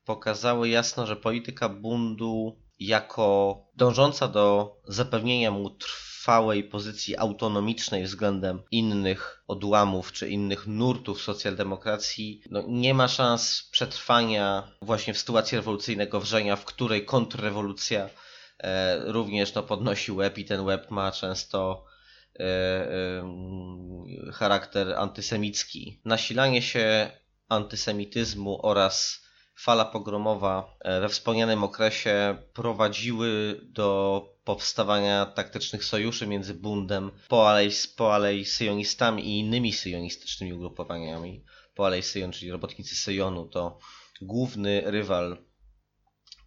[0.06, 9.44] pokazały jasno, że polityka bundu jako dążąca do zapewnienia mu trwałej pozycji autonomicznej względem innych
[9.48, 16.56] odłamów czy innych nurtów socjaldemokracji no, nie ma szans przetrwania właśnie w sytuacji rewolucyjnego wrzenia,
[16.56, 18.10] w której kontrrewolucja
[19.04, 21.86] również no, podnosi łeb i ten łeb ma często
[24.34, 26.02] charakter antysemicki.
[26.06, 27.12] Nasilanie się
[27.50, 37.70] antysemityzmu oraz fala pogromowa we wspomnianym okresie prowadziły do powstawania taktycznych sojuszy między Bundem, Poalej,
[37.96, 41.44] Poalej Syjonistami i innymi syjonistycznymi ugrupowaniami.
[41.76, 43.80] Poalej Syjon, czyli robotnicy Syjonu, to
[44.22, 45.38] główny rywal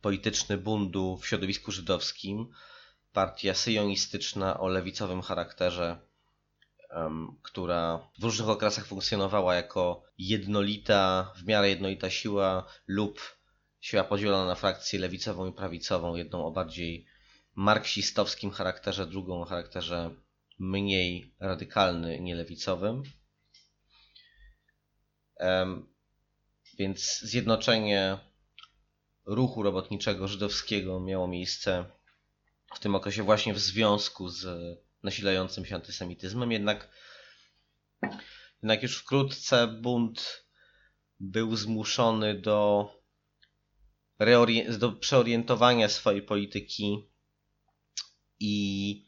[0.03, 2.53] polityczny bundu w środowisku żydowskim.
[3.13, 6.01] Partia syjonistyczna o lewicowym charakterze,
[7.43, 13.41] która w różnych okresach funkcjonowała jako jednolita, w miarę jednolita siła lub
[13.81, 17.07] siła podzielona na frakcję lewicową i prawicową, jedną o bardziej
[17.55, 20.11] marksistowskim charakterze, drugą o charakterze
[20.59, 23.03] mniej radykalny, nielewicowym.
[26.79, 28.19] Więc zjednoczenie
[29.31, 31.85] ruchu robotniczego żydowskiego miało miejsce
[32.75, 34.47] w tym okresie właśnie w związku z
[35.03, 36.89] nasilającym się antysemityzmem, jednak,
[38.63, 40.45] jednak już wkrótce bunt
[41.21, 42.89] był zmuszony do,
[44.79, 47.09] do przeorientowania swojej polityki
[48.41, 49.05] i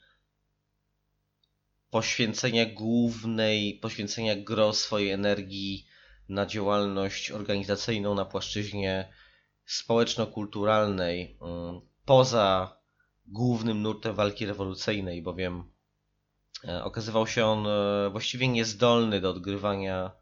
[1.91, 5.87] poświęcenia głównej, poświęcenia gro swojej energii
[6.29, 9.13] na działalność organizacyjną na płaszczyźnie
[9.73, 12.77] społeczno-kulturalnej mm, poza
[13.27, 15.73] głównym nurtem walki rewolucyjnej, bowiem
[16.65, 20.13] e, okazywał się on e, właściwie niezdolny do odgrywania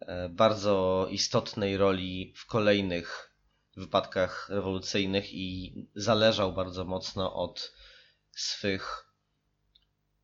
[0.00, 3.34] e, bardzo istotnej roli w kolejnych
[3.76, 7.74] wypadkach rewolucyjnych i zależał bardzo mocno od
[8.30, 9.12] swych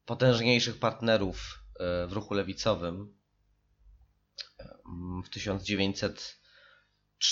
[0.06, 1.60] potężniejszych partnerów
[2.08, 3.16] w ruchu lewicowym.
[5.24, 5.28] W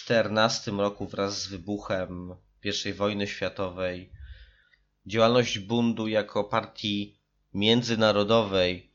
[0.00, 2.34] 1914 roku wraz z wybuchem
[2.84, 4.12] I wojny światowej
[5.06, 7.18] działalność bundu jako partii
[7.54, 8.92] międzynarodowej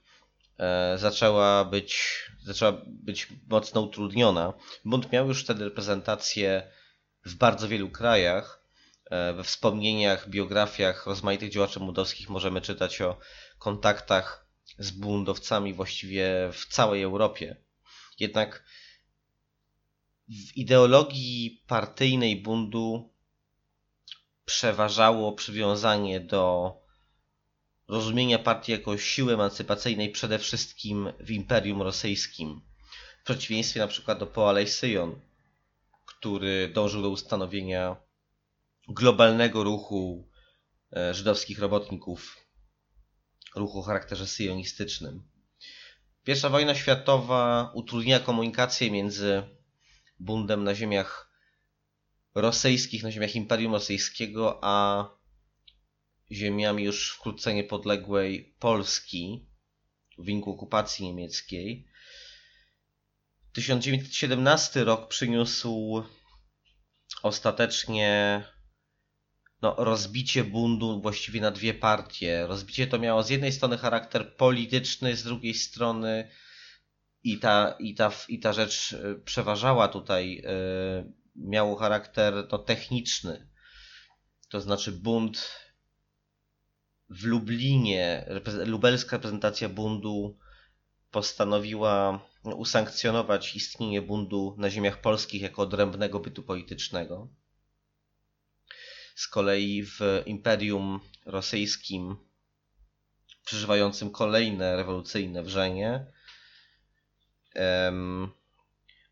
[0.59, 4.53] e, zaczęła być, zaczęła być mocno utrudniona.
[4.85, 6.71] Bunt miał już wtedy reprezentację
[7.25, 8.63] w bardzo wielu krajach.
[9.05, 13.17] E, we wspomnieniach, biografiach rozmaitych działaczy mundowskich możemy czytać o
[13.59, 14.47] kontaktach
[14.79, 17.55] z bundowcami właściwie w całej Europie.
[18.19, 18.63] Jednak
[20.29, 23.13] w ideologii partyjnej bundu
[24.45, 26.73] przeważało przywiązanie do
[27.87, 32.61] rozumienia partii jako siły emancypacyjnej przede wszystkim w Imperium Rosyjskim.
[33.21, 35.19] W przeciwieństwie na przykład do Poalej Syjon,
[36.05, 37.95] który dążył do ustanowienia
[38.87, 40.29] globalnego ruchu
[40.95, 42.37] e, żydowskich robotników,
[43.55, 45.23] ruchu o charakterze syjonistycznym.
[46.23, 49.56] Pierwsza wojna światowa utrudniła komunikację między
[50.19, 51.31] bundem na ziemiach
[52.35, 55.05] rosyjskich, na ziemiach Imperium Rosyjskiego, a
[56.31, 59.47] ziemiami już wkrótce niepodległej Polski
[60.17, 61.87] w wyniku okupacji niemieckiej.
[63.53, 66.03] 1917 rok przyniósł
[67.23, 68.43] ostatecznie
[69.61, 72.47] no, rozbicie bundu właściwie na dwie partie.
[72.47, 76.29] Rozbicie to miało z jednej strony charakter polityczny, z drugiej strony
[77.31, 83.47] i ta, i ta, i ta rzecz e, przeważała tutaj, yy, miało charakter no, techniczny.
[84.49, 85.49] To znaczy bunt
[87.09, 88.25] w Lublinie,
[88.65, 90.37] lubelska reprezentacja bundu
[91.11, 97.29] postanowiła usankcjonować istnienie bundu na ziemiach polskich jako odrębnego bytu politycznego.
[99.15, 102.15] Z kolei w Imperium Rosyjskim,
[103.45, 106.16] przeżywającym kolejne rewolucyjne wrzenie,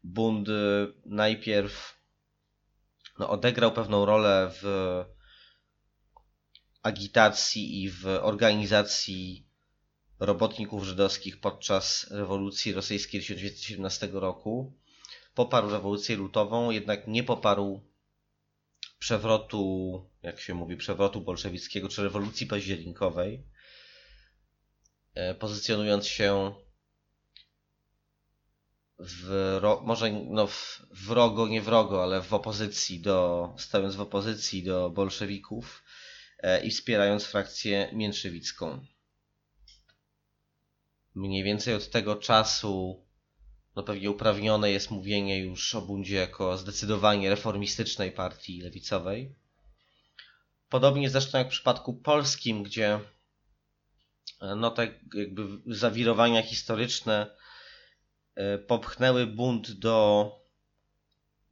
[0.03, 0.47] Bund
[1.05, 1.99] najpierw
[3.19, 4.65] no, odegrał pewną rolę w
[6.83, 9.47] agitacji i w organizacji
[10.19, 14.73] robotników żydowskich podczas rewolucji rosyjskiej 1917 roku.
[15.33, 17.81] Poparł rewolucję lutową, jednak nie poparł
[18.99, 23.43] przewrotu, jak się mówi, przewrotu bolszewickiego czy rewolucji październikowej,
[25.13, 26.55] e, pozycjonując się
[28.99, 30.47] w, może no
[30.91, 35.83] wrogo, nie wrogo, ale w opozycji do, stając w opozycji do bolszewików
[36.39, 38.85] e, i wspierając frakcję mięczewicką.
[41.15, 43.05] Mniej więcej od tego czasu
[43.75, 49.35] no pewnie uprawnione jest mówienie już o bundzie jako zdecydowanie reformistycznej partii lewicowej.
[50.69, 52.99] Podobnie zresztą jak w przypadku polskim, gdzie
[54.41, 57.35] e, no tak jakby zawirowania historyczne
[58.67, 60.31] popchnęły bunt do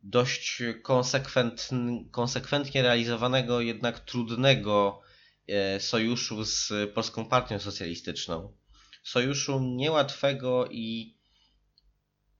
[0.03, 5.01] dość konsekwentn, konsekwentnie realizowanego, jednak trudnego
[5.47, 8.57] e, sojuszu z Polską Partią Socjalistyczną.
[9.03, 11.17] Sojuszu niełatwego i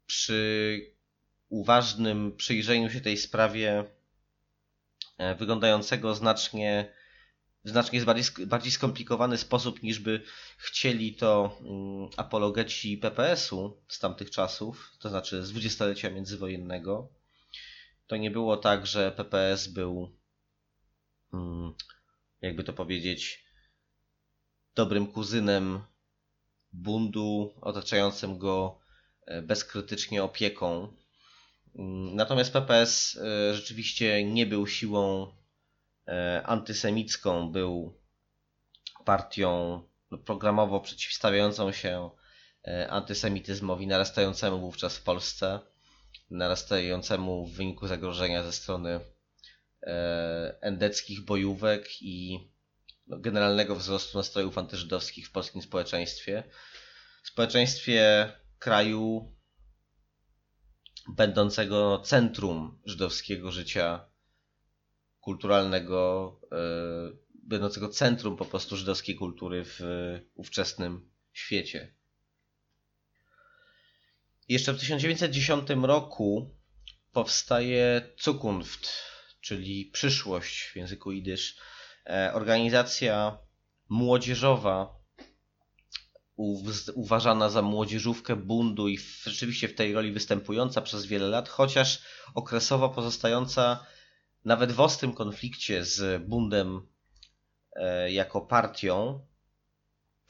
[0.06, 0.80] przy
[1.50, 3.86] uważnym przyjrzeniu się tej sprawie
[5.18, 6.94] e, wyglądającego znacznie
[7.66, 10.22] w znacznie bardziej, bardziej skomplikowany sposób niż by
[10.58, 17.10] chcieli to mm, apologeci PPS-u z tamtych czasów, to znaczy z dwudziestolecia międzywojennego.
[18.08, 20.18] To nie było tak, że PPS był,
[21.34, 21.74] mm,
[22.42, 23.46] jakby to powiedzieć,
[24.76, 25.80] dobrym kuzynem
[26.74, 28.80] bundu, otaczającym go
[29.26, 30.94] e, bezkrytycznie opieką.
[31.76, 35.32] Mm, natomiast PPS e, rzeczywiście nie był siłą
[36.44, 38.00] antysemicką, był
[39.06, 39.82] partią
[40.26, 42.10] programowo przeciwstawiającą się
[42.68, 45.60] e, antysemityzmowi narastającemu wówczas w Polsce,
[46.30, 49.00] narastającemu w wyniku zagrożenia ze strony
[49.84, 52.40] e, endeckich bojówek i
[53.08, 56.44] no, generalnego wzrostu nastrojów antyżydowskich w polskim społeczeństwie.
[57.24, 59.34] W społeczeństwie kraju
[61.08, 64.13] będącego centrum żydowskiego życia
[65.24, 66.58] kulturalnego, e,
[67.34, 69.80] będącego centrum po prostu żydowskiej kultury w
[70.36, 71.94] ówczesnym świecie.
[74.50, 76.56] Jeszcze w 1910 roku
[77.12, 78.90] powstaje Zukunft,
[79.42, 81.58] czyli przyszłość w języku jidysz,
[82.06, 83.38] e, organizacja
[83.90, 85.04] młodzieżowa
[86.96, 92.02] uważana za młodzieżówkę bundu i rzeczywiście w tej roli występująca przez wiele lat, chociaż
[92.34, 93.86] okresowo pozostająca
[94.46, 96.88] nawet w ostrym konflikcie z Bundem
[97.76, 99.26] e, jako partią,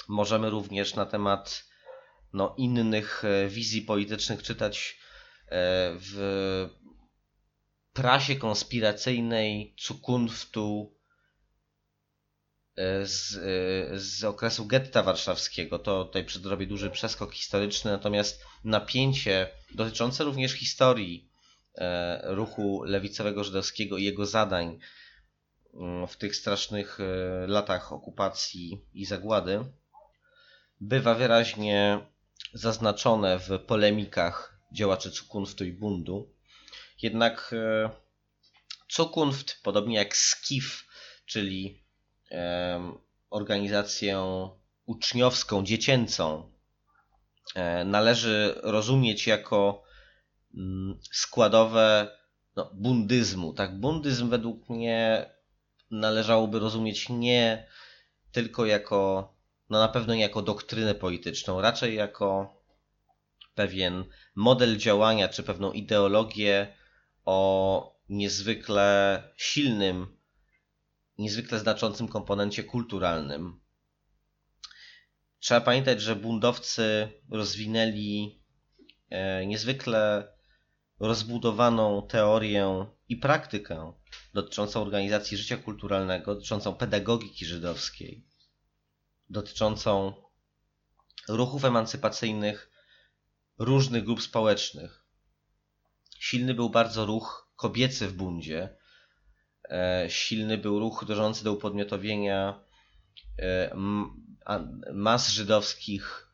[0.08, 1.64] możemy również na temat
[2.34, 4.98] no, innych e, wizji politycznych czytać
[5.46, 5.50] e,
[5.96, 6.70] w
[7.94, 10.98] prasie konspiracyjnej Zukunftu
[13.04, 13.32] z,
[14.02, 15.80] z okresu getta warszawskiego.
[15.80, 21.33] To tutaj przedrobię duży przeskok historyczny, natomiast napięcie dotyczące również historii
[22.24, 24.80] ruchu lewicowego żydowskiego i jego zadań
[25.74, 29.66] mm, w tych strasznych e, latach okupacji i zagłady
[30.82, 32.00] bywa wyraźnie
[32.54, 36.34] zaznaczone w polemikach działaczy Zukunftu i Bundu.
[37.02, 37.90] Jednak e,
[38.92, 40.88] Zukunft, podobnie jak SKIF,
[41.26, 41.84] czyli
[43.30, 44.24] organizację
[44.86, 46.52] uczniowską, dziecięcą,
[47.86, 49.84] należy rozumieć jako
[51.12, 52.18] składowe
[52.56, 53.54] no, bundyzmu.
[53.54, 55.30] Tak, bundyzm według mnie
[55.92, 57.68] należałoby rozumieć nie
[58.32, 59.34] tylko jako,
[59.70, 62.58] no na pewno nie jako doktrynę polityczną, raczej jako
[63.56, 66.76] pewien model działania czy pewną ideologię
[67.26, 70.18] o niezwykle silnym,
[71.18, 73.60] niezwykle znaczącym komponencie kulturalnym.
[75.40, 78.42] Trzeba pamiętać, że bundowcy rozwinęli
[79.10, 80.34] e, niezwykle
[81.04, 83.94] rozbudowaną teorię i praktykę
[84.34, 88.26] dotyczącą organizacji życia kulturalnego, dotyczącą pedagogiki żydowskiej,
[89.30, 90.14] dotyczącą
[91.28, 92.72] ruchów emancypacyjnych
[93.58, 95.06] różnych grup społecznych.
[96.20, 98.78] Silny był bardzo ruch kobiecy w bundzie,
[99.70, 102.64] e, silny był ruch dążący do upodmiotowienia
[103.40, 103.76] e,
[104.94, 106.28] mas żydowskich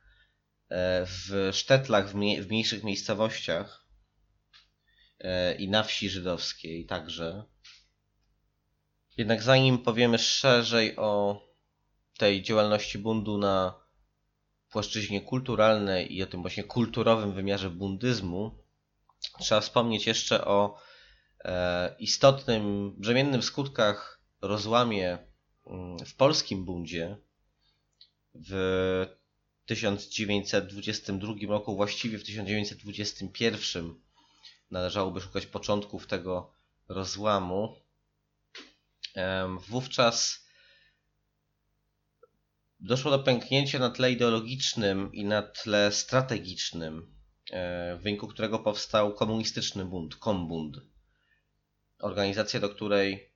[0.70, 2.16] e, w sztetlach, w
[2.50, 3.79] mniejszych miejscowościach,
[5.60, 7.44] i na wsi żydowskiej także.
[9.18, 11.42] Jednak zanim powiemy szerzej o
[12.18, 13.80] tej działalności bundu na
[14.70, 18.64] płaszczyźnie kulturalnej i o tym właśnie kulturowym wymiarze bundyzmu,
[19.40, 20.78] trzeba wspomnieć jeszcze o
[21.46, 25.18] e, istotnym, brzemiennym skutkach rozłamie
[25.68, 27.18] mm, w polskim bundzie
[28.36, 29.06] w
[29.66, 34.09] 1922 roku, właściwie w 1921
[34.72, 36.52] należałoby szukać początków tego
[36.88, 37.76] rozłamu.
[39.68, 40.50] Wówczas
[42.80, 47.16] doszło do pęknięcia na tle ideologicznym i na tle strategicznym,
[47.52, 50.78] e, w wyniku którego powstał komunistyczny bunt, Kombund.
[52.00, 53.30] Organizacja, do której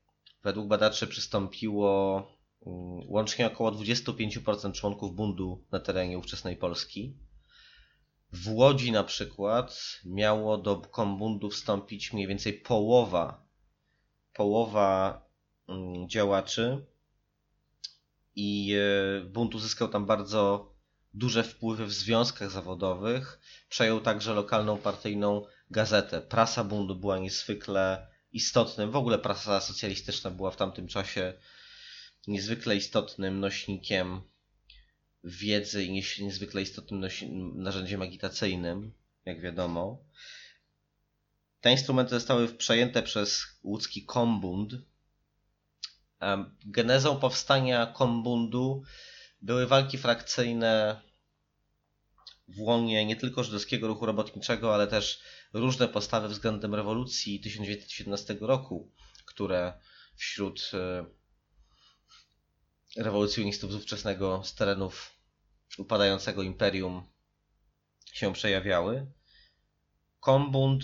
[0.43, 2.17] według badaczy przystąpiło
[2.65, 7.17] mm, łącznie około 25% członków bundu na terenie ówczesnej Polski.
[8.34, 13.45] W Łodzi na przykład miało do kombundu wstąpić mniej więcej połowa,
[14.34, 15.21] połowa
[15.67, 16.86] mm, działaczy
[18.36, 20.73] i e, bunt uzyskał tam bardzo
[21.13, 23.39] duże wpływy w związkach zawodowych.
[23.69, 26.21] Przejął także lokalną partyjną gazetę.
[26.21, 31.34] Prasa bundu była niezwykle istotnym, w ogóle prasa socjalistyczna była w tamtym czasie
[32.27, 34.21] niezwykle istotnym nośnikiem
[35.24, 37.09] wiedzy i niezwykle istotnym
[37.55, 38.93] narzędziem agitacyjnym,
[39.26, 40.03] jak wiadomo.
[41.61, 44.74] Te instrumenty zostały przejęte przez łódzki kombund.
[46.65, 48.84] Genezą powstania kombundu
[49.41, 51.01] były walki frakcyjne
[52.47, 55.21] w łonie nie tylko żydowskiego ruchu robotniczego, ale też
[55.53, 58.91] różne postawy względem rewolucji 1917 roku,
[59.26, 59.74] które
[60.15, 61.05] wśród e,
[62.97, 65.12] rewolucjonistów z ówczesnego z terenów
[65.78, 67.03] upadającego imperium
[68.13, 69.11] się przejawiały.
[70.19, 70.84] Kombund,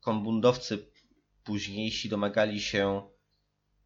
[0.00, 0.90] kombundowcy
[1.44, 3.08] późniejsi domagali się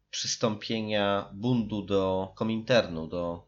[0.09, 3.47] przystąpienia bundu do Kominternu, do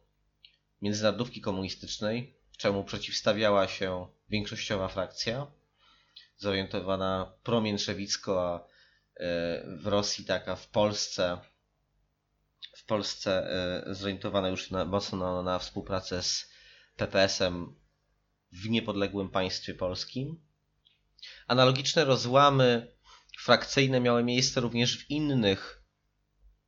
[0.82, 5.48] międzynarodówki komunistycznej, czemu przeciwstawiała się większościowa frakcja
[6.38, 8.64] zorientowana promięszewicko, a e,
[9.78, 11.38] w Rosji taka w Polsce
[12.84, 13.50] w Polsce
[13.88, 16.50] e, zorientowana już na, mocno na, na współpracę z
[16.96, 17.76] PPS-em
[18.52, 20.42] w niepodległym państwie polskim.
[21.48, 22.96] Analogiczne rozłamy
[23.40, 25.84] frakcyjne miały miejsce również w innych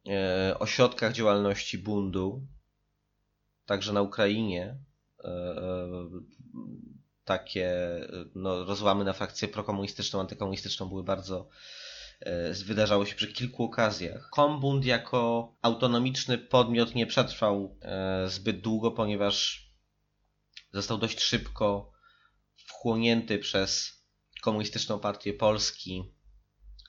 [0.10, 2.48] e, ośrodkach działalności bundu,
[3.66, 4.78] także na Ukrainie.
[5.24, 5.56] E,
[7.26, 7.72] takie
[8.36, 11.50] no, rozłamy na frakcję prokomunistyczną, antykomunistyczną były bardzo
[12.66, 14.30] wydarzało się przy kilku okazjach.
[14.30, 17.80] Kombund jako autonomiczny podmiot nie przetrwał
[18.28, 19.66] zbyt długo, ponieważ
[20.74, 21.92] został dość szybko
[22.68, 23.96] wchłonięty przez
[24.42, 26.16] Komunistyczną Partię Polski,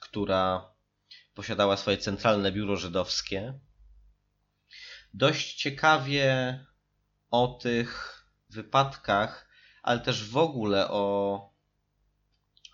[0.01, 0.71] która
[1.33, 3.59] posiadała swoje centralne biuro żydowskie.
[5.13, 6.59] Dość ciekawie
[7.29, 9.49] o tych wypadkach,
[9.83, 11.56] ale też w ogóle o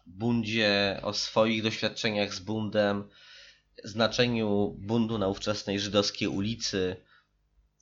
[0.05, 3.09] bundzie, o swoich doświadczeniach z bundem,
[3.83, 6.95] znaczeniu bundu na ówczesnej żydowskiej ulicy,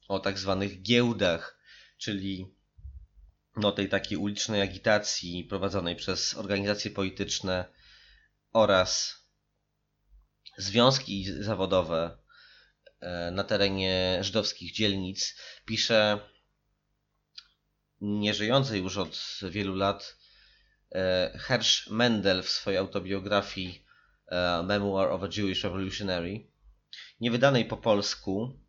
[0.07, 1.59] o tak zwanych giełdach,
[1.97, 2.55] czyli
[3.55, 7.65] no, tej takiej ulicznej agitacji prowadzonej przez organizacje polityczne
[8.53, 9.15] oraz
[10.57, 12.17] związki zawodowe
[12.99, 16.19] e, na terenie żydowskich dzielnic, pisze
[18.01, 20.17] nieżyjący już od wielu lat
[21.33, 23.85] Hersch Mendel w swojej autobiografii
[24.27, 26.47] e, Memoir of a Jewish Revolutionary,
[27.19, 28.59] nie wydanej po polsku.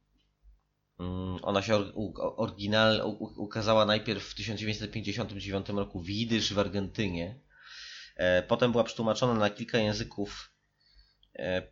[1.00, 1.94] Mm, ona się
[2.36, 7.40] oryginal ukazała najpierw w 1959 roku w Jidysz w Argentynie.
[8.16, 10.52] E, potem była przetłumaczona na kilka języków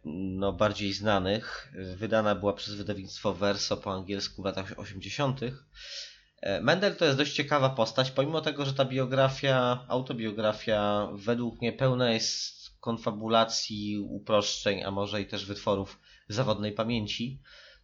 [0.05, 1.73] no, bardziej znanych.
[1.97, 5.41] Wydana była przez wydawnictwo Verso po angielsku w latach 80.
[6.41, 11.73] E, Mendel to jest dość ciekawa postać, pomimo tego, że ta biografia, autobiografia według mnie
[11.73, 17.43] pełna jest konfabulacji, uproszczeń, a może i też wytworów zawodnej pamięci,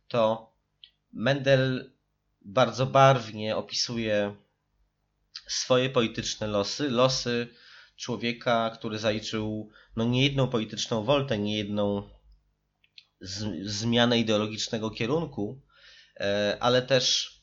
[0.09, 0.53] to
[1.13, 1.93] Mendel
[2.41, 4.37] bardzo barwnie opisuje
[5.47, 7.49] swoje polityczne losy, losy
[7.97, 12.09] człowieka, który zaliczył no, niejedną polityczną woltę, niejedną
[13.21, 15.63] z, zmianę ideologicznego kierunku,
[16.21, 17.36] e, ale też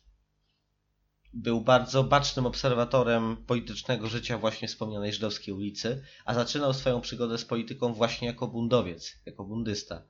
[1.34, 7.46] był bardzo bacznym obserwatorem politycznego życia właśnie wspomnianej żydowskiej ulicy, a zaczynał swoją przygodę z
[7.46, 10.08] polityką właśnie jako bundowiec, jako bundysta.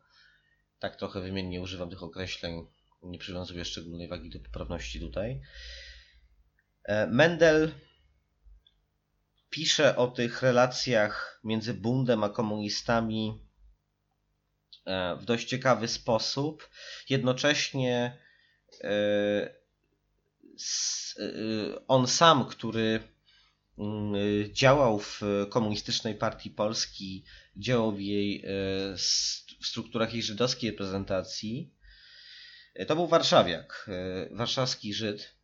[0.80, 2.67] Tak trochę wymiennie używam tych określeń,
[3.03, 5.41] nie przywiązuję szczególnej wagi do poprawności tutaj.
[6.84, 7.71] E, Mendel
[9.49, 13.41] pisze o tych relacjach między bundem a komunistami
[14.86, 16.69] e, w dość ciekawy sposób.
[17.09, 18.17] Jednocześnie
[18.84, 19.62] e,
[21.88, 22.99] on sam, który
[23.78, 24.14] mm,
[24.54, 27.26] działał w Komunistycznej Partii Polski,
[27.58, 28.97] działał w jej y,
[29.62, 31.74] w strukturach jej żydowskiej reprezentacji,
[32.80, 33.89] y, to był warszawiak,
[34.32, 35.36] warszawski Żyd,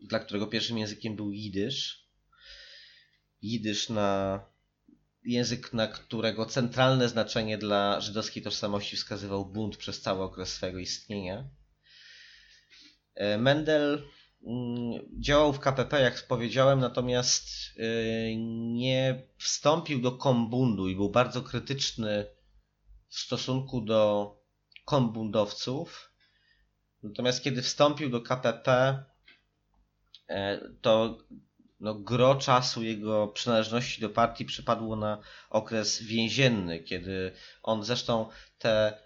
[0.00, 2.06] dla którego pierwszym językiem był jidysz.
[3.42, 4.40] Jidysz na
[5.24, 11.48] język, na którego centralne znaczenie dla żydowskiej tożsamości wskazywał bunt przez cały okres swojego istnienia.
[13.20, 14.08] E, Mendel
[14.46, 17.82] mm, działał w KPP, jak powiedziałem, natomiast e,
[18.72, 22.26] nie wstąpił do kombundu i był bardzo krytyczny
[23.08, 24.34] w stosunku do
[24.84, 26.12] kombundowców.
[27.02, 28.98] Natomiast kiedy wstąpił do KPP,
[30.28, 31.18] e, to
[31.80, 35.18] no, gro czasu jego przynależności do partii przypadło na
[35.50, 38.98] okres więzienny, kiedy on zresztą te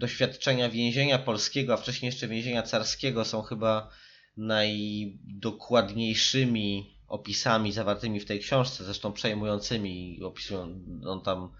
[0.00, 3.90] doświadczenia więzienia polskiego, a wcześniej jeszcze więzienia carskiego są chyba
[4.36, 11.52] najdokładniejszymi opisami zawartymi w tej książce, zresztą przejmującymi, opisują, on tam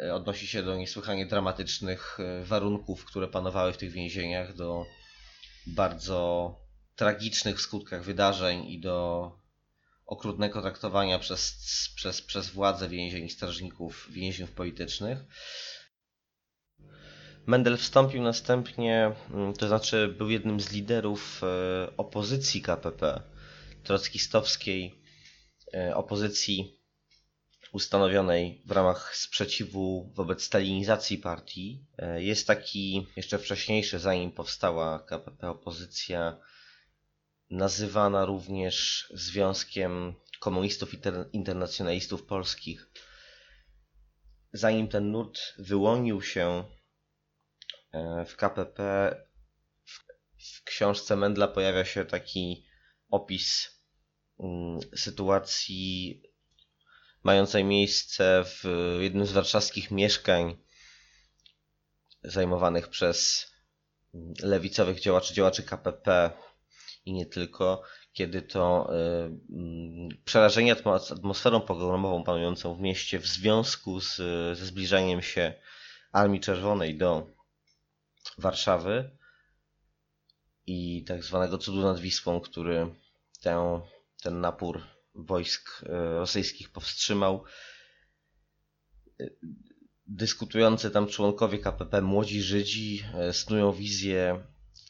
[0.00, 4.86] e, odnosi się do niesłychanie dramatycznych e, warunków, które panowały w tych więzieniach, do
[5.66, 6.54] bardzo
[6.96, 9.30] tragicznych skutkach wydarzeń i do
[10.06, 11.58] okrutnego traktowania przez,
[11.94, 15.18] przez, przez władze więzień, strażników, więźniów politycznych.
[17.46, 23.22] Mendel wstąpił następnie, mm, to znaczy był jednym z liderów e, opozycji KPP,
[23.82, 25.02] trockistowskiej
[25.74, 26.80] e, opozycji
[27.72, 31.86] ustanowionej w ramach sprzeciwu wobec stalinizacji partii.
[31.98, 36.36] E, jest taki jeszcze wcześniejszy, zanim powstała KPP opozycja,
[37.50, 40.90] nazywana również Związkiem Komunistów
[41.32, 42.90] Internacjonalistów Polskich.
[44.52, 46.64] Zanim ten nurt wyłonił się
[48.26, 49.10] w KPP,
[50.38, 52.66] w książce Mendla pojawia się taki
[53.10, 53.80] opis
[54.40, 56.22] mm, sytuacji
[57.22, 58.64] mającej miejsce w
[59.00, 60.56] jednym z warszawskich mieszkań
[62.22, 63.46] zajmowanych przez
[64.42, 66.30] lewicowych działaczy, działaczy KPP
[67.04, 67.82] i nie tylko,
[68.12, 68.96] kiedy to y,
[69.54, 70.76] mm, przerażenie
[71.10, 74.16] atmosferą pogromową panującą w mieście w związku z,
[74.58, 75.54] ze zbliżaniem się
[76.12, 77.35] Armii Czerwonej do
[78.38, 79.10] Warszawy
[80.66, 82.94] i tak zwanego cudu nad Wisłą, który
[84.22, 84.82] ten napór
[85.14, 87.44] wojsk y, rosyjskich powstrzymał.
[90.06, 94.46] Dyskutujący tam członkowie KPP, młodzi Żydzi, snują wizję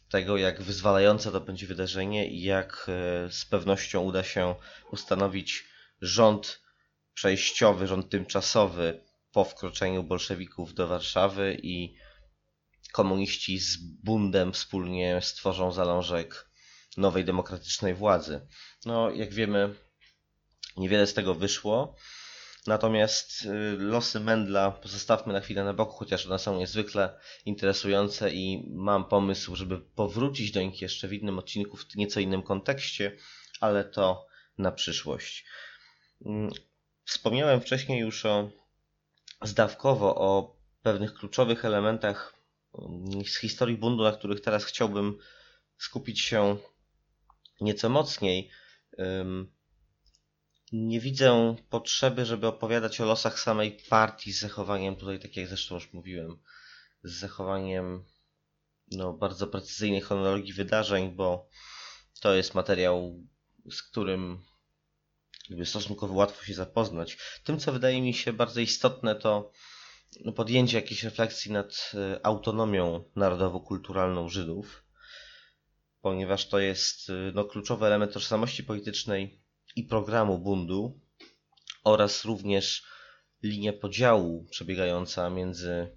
[0.09, 4.55] tego, jak wyzwalające to będzie wydarzenie i jak e, z pewnością uda się
[4.91, 5.65] ustanowić
[6.01, 6.61] rząd
[7.15, 9.01] przejściowy, rząd tymczasowy
[9.33, 11.95] po wkroczeniu bolszewików do Warszawy i
[12.93, 16.51] komuniści z Bundem wspólnie stworzą zalążek
[16.97, 18.47] nowej demokratycznej władzy.
[18.85, 19.75] No, jak wiemy,
[20.77, 21.97] niewiele z tego wyszło.
[22.67, 28.69] Natomiast y, losy Mendla pozostawmy na chwilę na boku, chociaż one są niezwykle interesujące i
[28.75, 33.17] mam pomysł, żeby powrócić do nich jeszcze w innym odcinku, w nieco innym kontekście,
[33.61, 34.27] ale to
[34.59, 35.45] na przyszłość.
[36.27, 36.51] Mm,
[37.05, 38.51] wspomniałem wcześniej już o
[39.43, 42.36] zdawkowo o pewnych kluczowych elementach
[43.27, 45.19] z historii bundu, na których teraz chciałbym
[45.79, 46.57] skupić się
[47.61, 48.51] nieco mocniej
[50.73, 55.75] nie widzę potrzeby, żeby opowiadać o losach samej partii z zachowaniem, tutaj tak jak zresztą
[55.75, 56.39] już mówiłem,
[57.03, 58.05] z zachowaniem
[58.91, 61.49] no, bardzo precyzyjnej chronologii wydarzeń, bo
[62.21, 63.25] to jest materiał,
[63.71, 64.43] z którym
[65.49, 67.19] jakby stosunkowo łatwo się zapoznać.
[67.45, 69.53] Tym, co wydaje mi się bardzo istotne, to
[70.37, 74.85] podjęcie jakiejś refleksji nad e, autonomią narodowo-kulturalną Żydów,
[76.01, 79.43] ponieważ to jest e, no, kluczowy element tożsamości politycznej
[79.77, 81.01] i programu bundu
[81.85, 82.85] oraz również
[83.43, 85.97] linia podziału przebiegająca między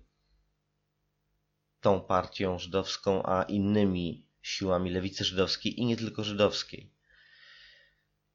[1.82, 6.99] tą partią żydowską a innymi siłami lewicy żydowskiej i nie tylko żydowskiej.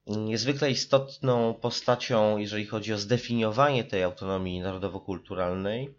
[0.07, 5.94] Niezwykle istotną postacią, jeżeli chodzi o zdefiniowanie tej autonomii narodowo-kulturalnej,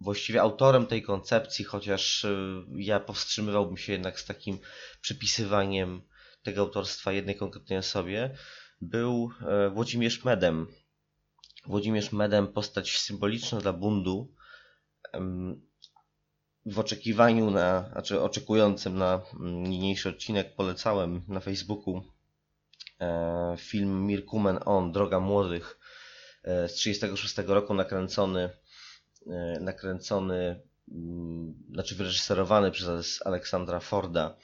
[0.00, 4.58] właściwie autorem tej koncepcji, chociaż y, ja powstrzymywałbym się jednak z takim
[5.00, 6.02] przypisywaniem
[6.42, 8.36] tego autorstwa jednej konkretnej osobie
[8.80, 10.66] był e, Włodzimierz Medem.
[11.66, 14.34] Włodzimierz Medem, postać symboliczna dla bundu,
[16.66, 22.02] w oczekiwaniu na, znaczy oczekującym na mm, niniejszy odcinek polecałem na Facebooku
[23.00, 25.78] e, film Mirkumen On, Droga Młodych
[26.44, 28.50] e, z 1936 roku nakręcony,
[29.60, 30.60] nakręcony,
[30.92, 34.36] mm, znaczy wyreżyserowany przez Aleksandra Forda.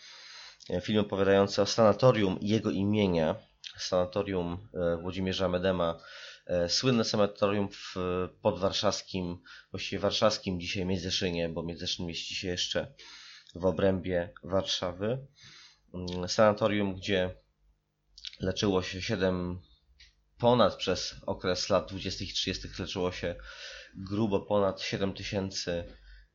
[0.70, 3.34] E, film opowiadający o sanatorium jego imienia,
[3.78, 6.31] sanatorium e, Włodzimierza Medema, e,
[6.68, 7.94] słynne sanatorium w
[8.42, 9.38] podwarszawskim,
[9.70, 12.94] właściwie warszawskim dzisiaj Międzyszynie, bo Międzyszyn mieści się jeszcze
[13.54, 15.26] w obrębie Warszawy.
[15.94, 17.34] Mm, sanatorium, gdzie
[18.40, 19.60] leczyło się 7
[20.38, 22.24] ponad przez okres lat 20.
[22.24, 22.68] i 30.
[22.78, 23.34] leczyło się
[23.94, 25.84] grubo ponad 7 tysięcy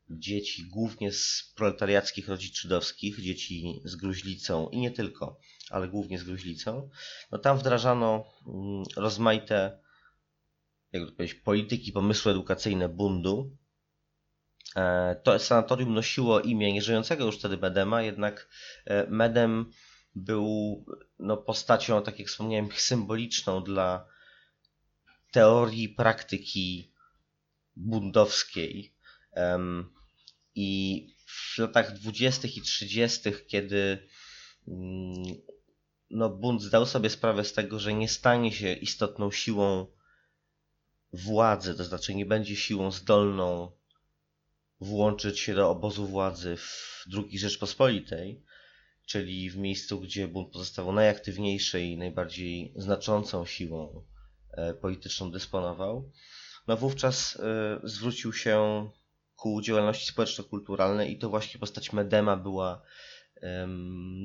[0.09, 5.39] dzieci głównie z proletariackich rodzin żydowskich, dzieci z gruźlicą i nie tylko,
[5.69, 6.89] ale głównie z gruźlicą,
[7.31, 9.79] no tam wdrażano mm, rozmaite
[10.93, 13.57] jak to powiedzieć, polityki, pomysły edukacyjne bundu.
[14.75, 18.49] E, to sanatorium nosiło imię nieżyjącego już wtedy Medema, jednak
[18.85, 19.71] e, Medem
[20.15, 20.85] był
[21.19, 24.07] no, postacią, tak jak wspomniałem, symboliczną dla
[25.31, 26.93] teorii praktyki
[27.75, 28.93] bundowskiej.
[30.55, 32.47] I w latach 20.
[32.47, 34.07] i 30., kiedy
[34.67, 35.23] mm,
[36.09, 39.96] no, bunt zdał sobie sprawę z tego, że nie stanie się istotną siłą
[41.13, 43.71] władzy, to znaczy nie będzie siłą zdolną
[44.81, 48.43] włączyć się do obozu władzy w II Rzeczpospolitej,
[49.05, 54.03] czyli w miejscu, gdzie bunt pozostawał najaktywniejszej i najbardziej znaczącą siłą
[54.51, 56.11] e, polityczną dysponował,
[56.67, 58.89] no wówczas e, zwrócił się
[59.35, 62.81] ku działalności społeczno-kulturalnej i to właśnie postać Medema była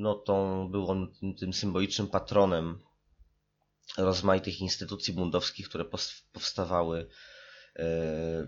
[0.00, 2.78] no tą, był on tym symbolicznym patronem
[3.98, 5.84] rozmaitych instytucji bundowskich, które
[6.32, 7.08] powstawały,
[7.76, 7.86] e,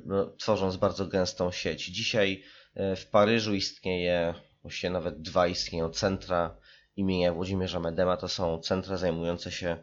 [0.05, 1.87] no, tworząc bardzo gęstą sieć.
[1.87, 2.43] Dzisiaj
[2.74, 6.57] e, w Paryżu istnieje, właściwie nawet dwa istnieją centra
[6.97, 8.16] imienia Włodzimierza Medema.
[8.16, 9.76] To są centra zajmujące się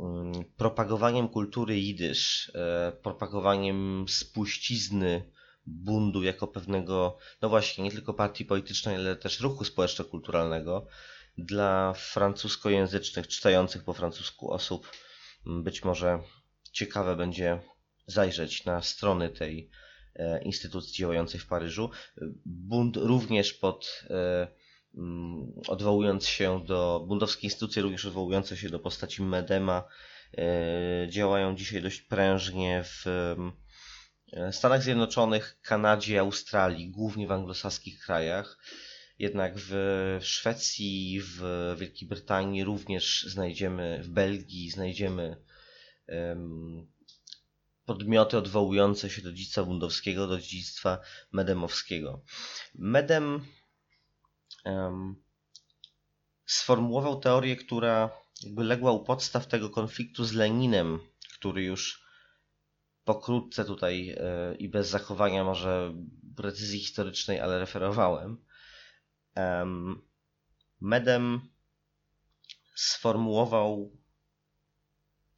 [0.00, 5.32] mm, propagowaniem kultury jidysz, e, propagowaniem spuścizny
[5.66, 10.86] bundu jako pewnego, no właśnie, nie tylko partii politycznej, ale też ruchu społeczno-kulturalnego
[11.38, 14.90] dla francuskojęzycznych, czytających po francusku osób.
[15.46, 16.22] Być może
[16.72, 17.60] ciekawe będzie
[18.06, 19.70] zajrzeć na strony tej
[20.14, 21.90] e, instytucji działającej w Paryżu.
[22.46, 24.48] Bund również pod e,
[24.94, 29.84] mm, odwołując się do, bundowskie instytucje również odwołujące się do postaci Medema
[30.38, 33.04] e, działają dzisiaj dość prężnie w
[34.52, 38.58] Stanach Zjednoczonych, Kanadzie, Australii, głównie w anglosaskich krajach.
[39.18, 41.42] Jednak w Szwecji, w
[41.78, 45.36] Wielkiej Brytanii również znajdziemy, w Belgii znajdziemy
[47.84, 50.98] podmioty odwołujące się do dziedzictwa bundowskiego, do dziedzictwa
[51.32, 52.22] medemowskiego.
[52.74, 53.44] Medem
[54.64, 55.22] um,
[56.46, 58.10] sformułował teorię, która
[58.42, 60.98] jakby legła u podstaw tego konfliktu z Leninem,
[61.38, 62.02] który już
[63.04, 65.94] pokrótce tutaj e, i bez zachowania może
[66.36, 68.44] precyzji historycznej, ale referowałem.
[70.80, 71.40] Medem
[72.74, 73.96] sformułował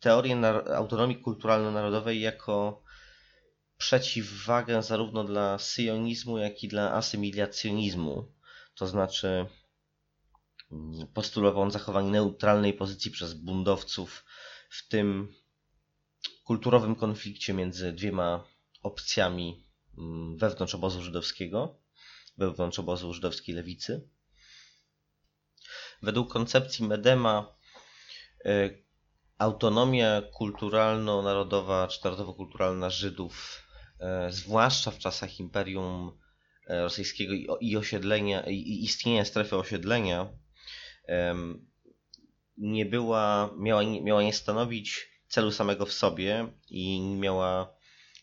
[0.01, 0.37] teorię
[0.77, 2.83] autonomii kulturalno-narodowej jako
[3.79, 8.33] przeciwwagę zarówno dla syjonizmu, jak i dla asymilacjonizmu.
[8.75, 9.47] To znaczy
[10.73, 14.25] mm, postulował on zachowanie neutralnej pozycji przez bundowców
[14.69, 15.35] w tym
[16.45, 18.45] kulturowym konflikcie między dwiema
[18.83, 19.65] opcjami
[19.99, 21.84] mm, wewnątrz obozu żydowskiego,
[22.37, 24.09] wewnątrz obozu żydowskiej lewicy.
[26.03, 27.57] Według koncepcji Medema
[28.47, 28.85] y,
[29.39, 33.63] autonomia kulturalno-narodowa czy narodowo-kulturalna Żydów,
[34.29, 36.19] y, zwłaszcza w czasach Imperium
[36.71, 40.29] y, Rosyjskiego i osiedlenia, i istnienia strefy osiedlenia,
[42.59, 47.75] nie była, miała, miała nie stanowić celu samego w sobie i miała,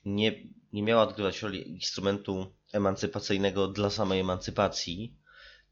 [0.06, 0.44] nie,
[0.74, 5.18] nie miała odgrywać roli instrumentu emancypacyjnego dla samej emancypacji,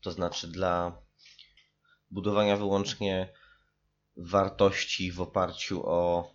[0.02, 1.02] to znaczy dla
[2.12, 3.34] budowania wyłącznie
[4.18, 6.34] wartości w oparciu o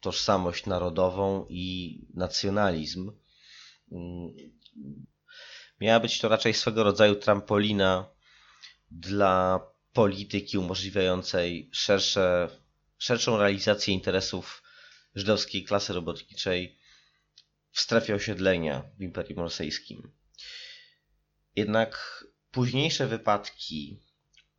[0.00, 3.12] tożsamość narodową i nacjonalizm.
[5.80, 8.10] Miała być to raczej swego rodzaju trampolina
[8.90, 9.60] dla
[9.92, 12.48] polityki umożliwiającej szersze
[12.98, 14.62] szerszą realizację interesów
[15.14, 16.78] żydowskiej klasy robotniczej
[17.78, 20.12] w strefie osiedlenia w Imperium Rosyjskim.
[21.56, 24.00] Jednak późniejsze wypadki,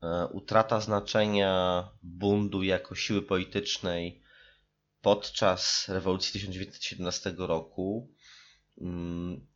[0.03, 4.22] e, utrata znaczenia bundu jako siły politycznej
[5.01, 8.13] podczas rewolucji 1917 roku,
[8.82, 9.47] mm,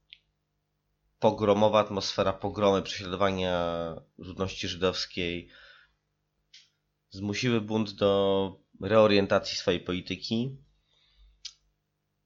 [1.20, 3.58] pogromowa atmosfera, pogromy, prześladowania
[4.18, 5.50] ludności żydowskiej
[7.10, 8.12] zmusiły bunt do
[8.82, 10.58] reorientacji swojej polityki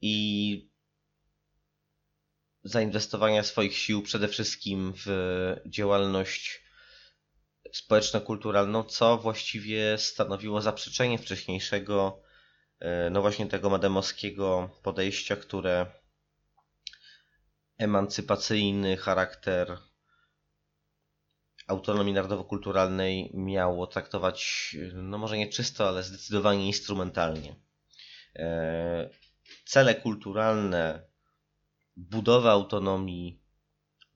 [0.01, 0.76] i
[2.63, 5.07] zainwestowania swoich sił przede wszystkim w
[5.65, 6.63] działalność
[7.73, 12.21] społeczno-kulturalną, co właściwie stanowiło zaprzeczenie wcześniejszego,
[12.79, 15.85] e, no właśnie tego mademowskiego podejścia, które
[17.77, 19.77] emancypacyjny charakter
[21.67, 27.55] autonomii narodowo-kulturalnej miało traktować, no może nie czysto, ale zdecydowanie instrumentalnie.
[28.35, 29.09] E,
[29.65, 31.07] cele kulturalne,
[31.97, 33.41] budowa autonomii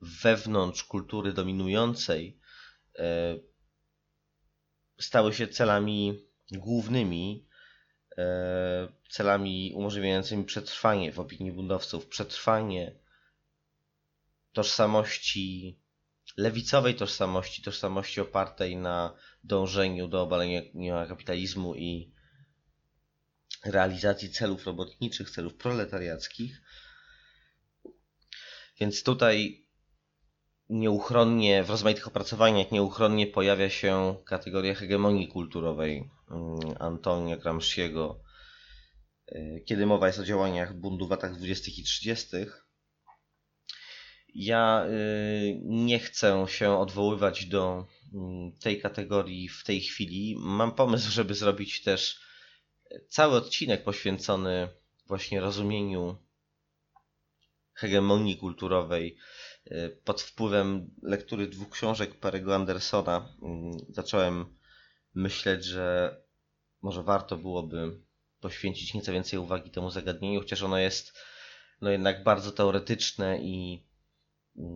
[0.00, 2.38] wewnątrz kultury dominującej
[2.98, 3.38] e,
[4.98, 7.46] stały się celami głównymi,
[8.18, 12.98] e, celami umożliwiającymi przetrwanie w opinii bundowców, przetrwanie
[14.52, 15.78] tożsamości
[16.36, 20.62] lewicowej tożsamości, tożsamości opartej na dążeniu do obalenia
[21.08, 22.12] kapitalizmu i
[23.64, 26.62] realizacji celów robotniczych, celów proletariackich.
[28.82, 29.66] Więc tutaj
[30.68, 38.22] nieuchronnie, w rozmaitych opracowaniach nieuchronnie pojawia się kategoria hegemonii kulturowej mm, Antonia Gramsciego,
[39.32, 41.70] y, kiedy mowa jest o działaniach bundu w latach 20.
[41.78, 42.36] i 30.
[44.34, 50.36] Ja y, nie chcę się odwoływać do mm, tej kategorii w tej chwili.
[50.38, 52.20] Mam pomysł, żeby zrobić też
[53.08, 54.68] cały odcinek poświęcony
[55.06, 56.16] właśnie rozumieniu
[57.74, 59.16] hegemonii kulturowej
[59.66, 63.36] y, pod wpływem lektury dwóch książek Perego Andersona.
[63.42, 64.56] Mm, zacząłem
[65.14, 66.16] myśleć, że
[66.82, 68.00] może warto byłoby
[68.40, 71.18] poświęcić nieco więcej uwagi temu zagadnieniu, chociaż ono jest
[71.80, 73.86] no jednak bardzo teoretyczne i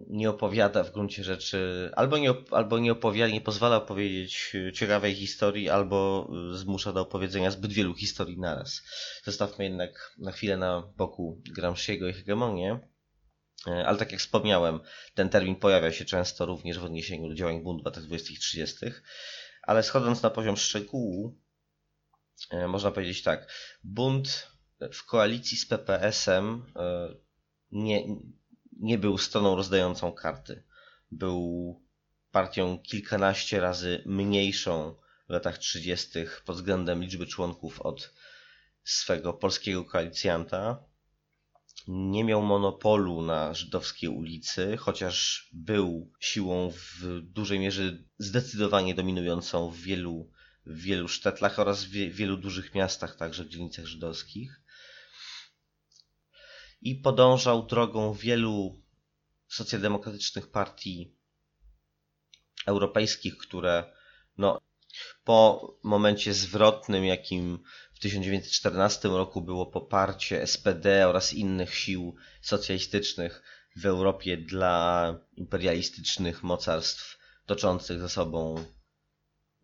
[0.09, 5.71] nie opowiada w gruncie rzeczy, albo nie, albo nie opowiada, nie pozwala opowiedzieć ciekawej historii,
[5.71, 8.83] albo zmusza do opowiedzenia zbyt wielu historii naraz.
[9.25, 12.81] Zostawmy jednak na chwilę na boku Gramsciego i hegemonię.
[13.67, 14.81] E, ale tak jak wspomniałem,
[15.15, 18.35] ten termin pojawia się często również w odniesieniu do działań buntu w latach 20.
[18.35, 18.87] i 30.
[19.63, 21.39] Ale schodząc na poziom szczegółu,
[22.51, 23.53] e, można powiedzieć tak.
[23.85, 24.51] Bunt
[24.93, 27.09] w koalicji z PPS-em e,
[27.73, 28.05] nie,
[28.77, 30.63] nie był stroną rozdającą karty.
[31.11, 31.81] Był
[32.31, 34.95] partią kilkanaście razy mniejszą
[35.29, 36.09] w latach 30.
[36.45, 38.15] pod względem liczby członków od
[38.85, 40.85] swego polskiego koalicjanta.
[41.89, 49.77] Nie miał monopolu na żydowskiej ulicy, chociaż był siłą w dużej mierze zdecydowanie dominującą w
[49.77, 50.31] wielu,
[50.67, 54.61] w wielu sztetlach oraz w wielu dużych miastach, także w dzielnicach żydowskich
[56.87, 58.83] i podążał drogą wielu
[59.49, 61.15] socjaldemokratycznych partii
[62.67, 63.93] europejskich, które
[64.39, 64.61] no,
[65.25, 67.59] po momencie zwrotnym, jakim
[67.95, 73.43] w 1914 roku było poparcie SPD oraz innych sił socjalistycznych
[73.77, 78.65] w Europie dla imperialistycznych mocarstw toczących ze sobą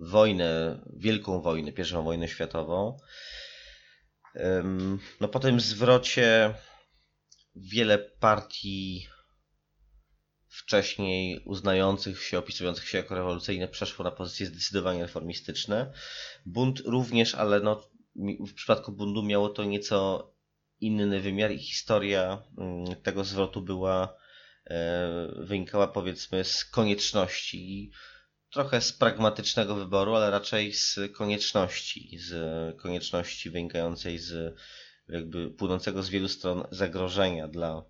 [0.01, 2.97] wojnę, wielką wojnę, pierwszą wojnę światową.
[5.21, 6.55] No po tym zwrocie
[7.55, 9.09] wiele partii
[10.49, 15.93] wcześniej uznających się, opisujących się jako rewolucyjne przeszło na pozycje zdecydowanie reformistyczne.
[16.47, 17.91] Bunt również, ale no,
[18.49, 20.33] w przypadku buntu miało to nieco
[20.81, 24.17] inny wymiar i historia mm, tego zwrotu była
[24.67, 27.91] e, wynikała powiedzmy z konieczności
[28.53, 32.33] trochę z pragmatycznego wyboru, ale raczej z konieczności, z
[32.77, 34.57] konieczności wynikającej z
[35.09, 37.85] jakby płynącego z wielu stron zagrożenia dla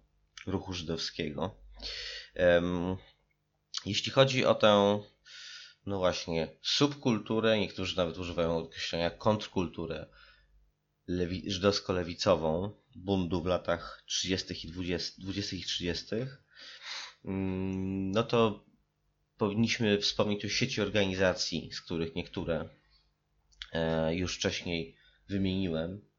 [0.46, 1.54] ruchu żydowskiego.
[3.86, 5.02] Jeśli chodzi o tę,
[5.86, 10.06] no właśnie, subkulturę, niektórzy nawet używają określenia kontrkulturę
[11.06, 14.68] lewi, żydowsko-lewicową bundu w latach 30.
[14.68, 15.56] i 20, 20.
[15.56, 16.06] i 30.,
[17.24, 18.64] mm, no to
[19.36, 22.68] powinniśmy wspomnieć o sieci organizacji, z których niektóre
[23.72, 24.96] e, już wcześniej
[25.28, 26.11] wymieniłem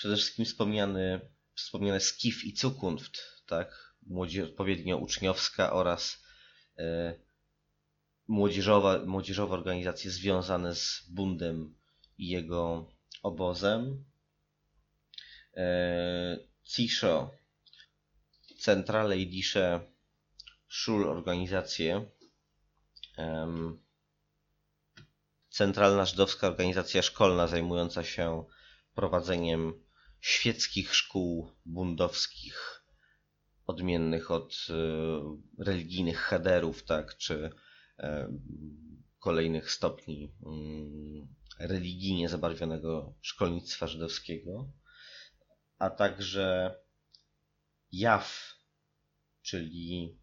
[0.00, 1.20] przede wszystkim wspomniany,
[1.54, 3.94] wspomniane Skif i Zukunft, tak?
[4.06, 6.22] Młodzież, odpowiednio uczniowska oraz
[6.78, 7.14] e,
[8.28, 11.74] młodzieżowa, młodzieżowe organizacje związane z Bundem
[12.18, 12.88] i jego
[13.22, 14.04] obozem.
[15.56, 17.30] E, CISZO,
[18.58, 19.80] Centrale i Disze
[20.68, 22.10] Szul organizacje.
[25.48, 28.44] Centralna Żydowska Organizacja Szkolna zajmująca się
[28.94, 29.89] prowadzeniem
[30.20, 32.84] świeckich szkół bundowskich,
[33.66, 34.74] odmiennych od e,
[35.64, 37.50] religijnych headerów, tak, czy
[37.98, 38.32] e,
[39.18, 44.72] kolejnych stopni mm, religijnie zabarwionego szkolnictwa żydowskiego,
[45.78, 46.74] a także
[47.92, 48.54] JAW,
[49.42, 50.18] czyli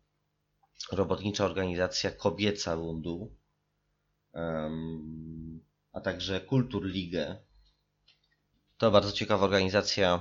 [0.91, 3.37] robotnicza organizacja kobieca bundu,
[5.91, 7.37] a także Kulturligę,
[8.77, 10.19] to bardzo ciekawa organizacja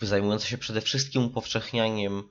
[0.00, 2.28] zajmująca się przede wszystkim upowszechnianiem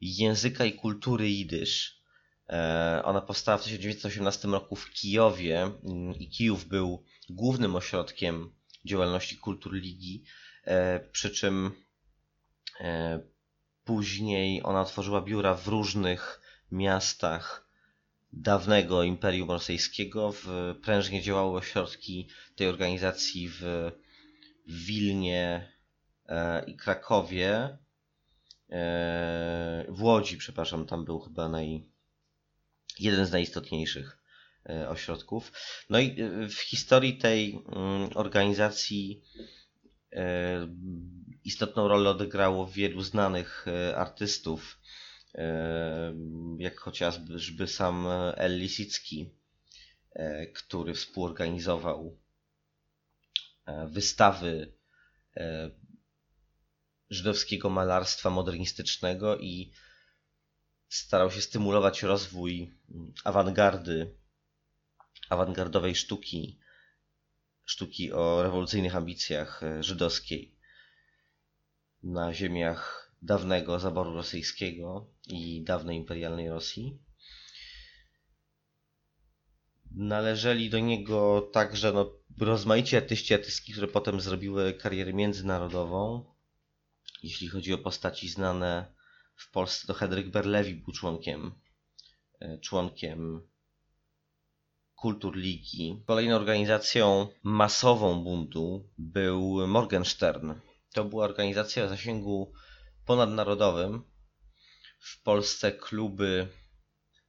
[0.00, 2.02] języka i kultury jidysz.
[2.48, 8.52] E, ona powstała w 1918 roku w Kijowie mm, i Kijów był głównym ośrodkiem
[8.84, 10.24] działalności kultur ligi,
[10.64, 11.70] e, przy czym
[12.80, 13.20] e,
[13.84, 16.40] później ona otworzyła biura w różnych
[16.72, 17.68] miastach
[18.32, 20.34] dawnego Imperium Rosyjskiego.
[20.82, 23.90] Prężnie działały ośrodki tej organizacji w
[24.70, 25.72] w Wilnie
[26.28, 27.78] e, i Krakowie,
[28.70, 31.90] e, w Łodzi, przepraszam, tam był chyba naj,
[32.98, 34.18] jeden z najistotniejszych
[34.68, 35.52] e, ośrodków.
[35.90, 36.16] No i
[36.48, 39.22] w historii tej mm, organizacji
[41.44, 43.66] istotną rolę odegrało wielu znanych
[43.96, 44.80] artystów
[46.58, 49.30] jak chociażby sam El Lisicki,
[50.54, 52.19] który współorganizował
[53.88, 54.72] wystawy
[57.10, 59.72] żydowskiego malarstwa modernistycznego i
[60.88, 62.74] starał się stymulować rozwój
[63.24, 64.14] awangardy,
[65.28, 66.58] awangardowej sztuki,
[67.64, 70.54] sztuki o rewolucyjnych ambicjach e, żydowskiej
[72.02, 76.98] na ziemiach dawnego zaboru rosyjskiego i dawnej imperialnej Rosji.
[79.90, 86.24] Należeli do niego także no, rozmaici artyści artystki, które potem zrobiły karierę międzynarodową.
[87.22, 88.94] Jeśli chodzi o postaci znane
[89.36, 91.52] w Polsce, to Henryk Berlewi był członkiem,
[92.40, 93.48] e, członkiem
[94.94, 96.02] Kultur Ligi.
[96.06, 100.52] Kolejną organizacją masową buntu był Morgenstern.
[100.92, 102.52] To była organizacja o zasięgu
[103.06, 104.02] ponadnarodowym.
[105.00, 106.48] W Polsce kluby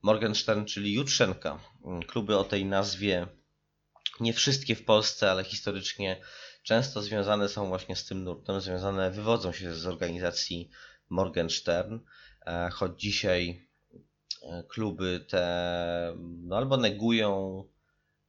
[0.01, 1.59] Morgenstern, czyli Jutrzenka.
[2.07, 3.27] Kluby o tej nazwie,
[4.19, 6.21] nie wszystkie w Polsce, ale historycznie
[6.63, 10.69] często związane są właśnie z tym nurtem, związane, wywodzą się z organizacji
[11.09, 11.99] Morgenstern,
[12.45, 13.67] e, choć dzisiaj
[14.43, 17.63] e, kluby te no, albo negują,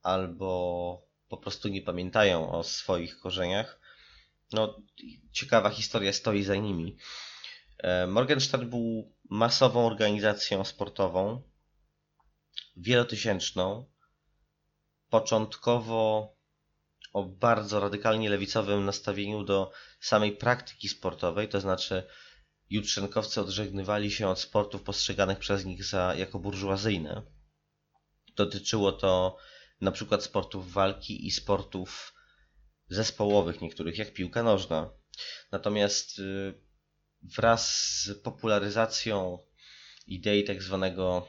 [0.02, 3.80] albo po prostu nie pamiętają o swoich korzeniach.
[4.52, 4.82] No,
[5.32, 6.96] ciekawa historia stoi za nimi.
[7.78, 11.42] E, Morgenstern był masową organizacją sportową,
[12.76, 13.91] wielotysięczną,
[15.12, 16.32] początkowo
[17.12, 22.06] o bardzo radykalnie lewicowym nastawieniu do samej praktyki sportowej, to znaczy
[22.70, 27.22] jutrzenkowcy odżegnywali się od sportów postrzeganych przez nich za, jako burżuazyjne.
[28.36, 29.36] Dotyczyło to
[29.80, 32.14] na przykład sportów walki i sportów
[32.88, 34.90] zespołowych niektórych, jak piłka nożna.
[35.50, 36.54] Natomiast y,
[37.22, 37.70] wraz
[38.02, 39.38] z popularyzacją
[40.06, 41.28] idei tak zwanego,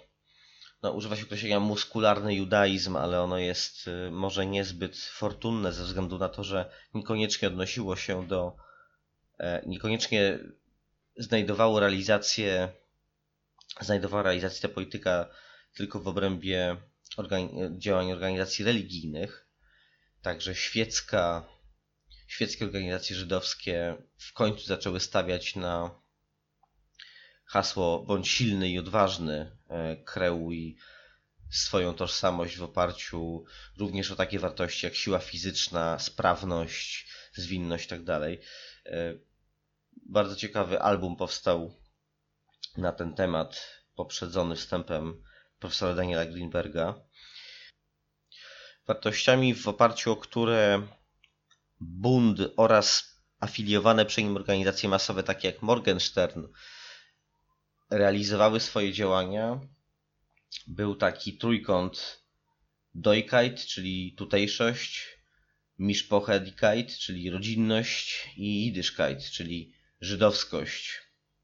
[0.83, 6.17] no używa się określenia muskularny judaizm, ale ono jest y, może niezbyt fortunne ze względu
[6.17, 8.55] na to, że niekoniecznie odnosiło się do,
[9.39, 10.39] e, niekoniecznie
[11.17, 12.69] znajdowało realizację,
[13.81, 15.29] znajdowała realizację ta polityka
[15.75, 16.77] tylko w obrębie
[17.17, 19.47] organi działań organizacji religijnych.
[20.21, 21.45] Także świecka,
[22.27, 26.03] świeckie organizacje żydowskie w końcu zaczęły stawiać na
[27.45, 29.57] hasło bądź silny i odważny,
[30.05, 30.77] kreuj
[31.51, 33.45] swoją tożsamość w oparciu
[33.77, 38.05] również o takie wartości jak siła fizyczna, sprawność, zwinność itd.
[38.05, 38.29] Tak
[38.93, 39.13] e,
[40.09, 41.75] bardzo ciekawy album powstał
[42.77, 45.23] na ten temat, poprzedzony wstępem
[45.59, 46.95] profesora Daniela Greenberga.
[48.87, 50.87] Wartościami, w oparciu o które
[51.79, 56.47] Bund oraz afiliowane przy nim organizacje masowe, takie jak Morgenstern,
[57.97, 59.59] realizowały swoje działania,
[60.67, 62.23] był taki trójkąt
[62.95, 65.17] Doikait, czyli tutejszość,
[65.79, 71.01] Mishpochedikait, czyli rodzinność i Yiddishkeit, czyli żydowskość,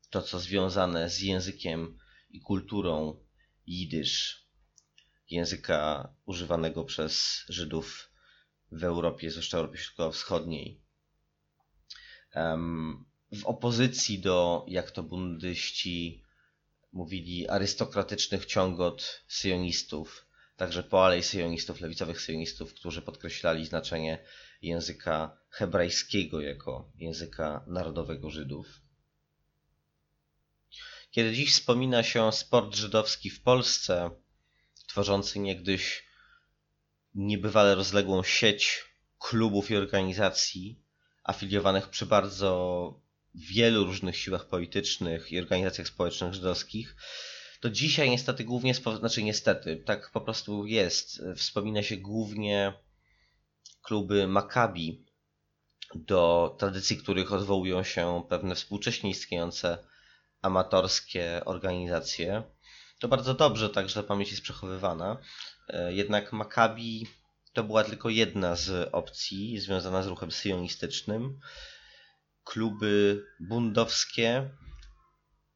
[0.10, 1.98] to co związane z językiem
[2.30, 3.24] i kulturą
[3.68, 4.46] jidysz,
[5.30, 8.12] języka używanego przez Żydów
[8.72, 10.82] w Europie, zwłaszcza Europie Środkowo-Wschodniej.
[13.32, 16.24] W opozycji do, jak to bundyści
[16.92, 20.26] mówili, arystokratycznych ciągot syjonistów,
[20.58, 24.26] także po alei syjonistów, lewicowych syjonistów, którzy podkreślali znaczenie
[24.62, 28.82] języka hebrajskiego jako języka narodowego Żydów.
[31.12, 34.10] Kiedy dziś wspomina się sport żydowski w Polsce,
[34.88, 36.04] tworzący niegdyś
[37.16, 38.84] niebywale rozległą sieć
[39.20, 40.84] klubów i organizacji
[41.24, 43.02] afiliowanych przy bardzo
[43.40, 46.96] wielu różnych siłach politycznych i organizacjach społecznych żydowskich,
[47.60, 52.74] to dzisiaj niestety głównie, znaczy niestety, tak po prostu jest, wspomina się głównie
[53.82, 55.06] kluby Maccabi,
[55.96, 59.78] do tradycji których odwołują się pewne współcześnie istniejące
[60.42, 62.44] amatorskie organizacje.
[63.00, 65.18] To bardzo dobrze, także pamięć jest przechowywana.
[65.68, 67.08] E, jednak Maccabi
[67.54, 71.40] to była tylko jedna z opcji związana z ruchem syjonistycznym.
[72.50, 74.50] Kluby bundowskie,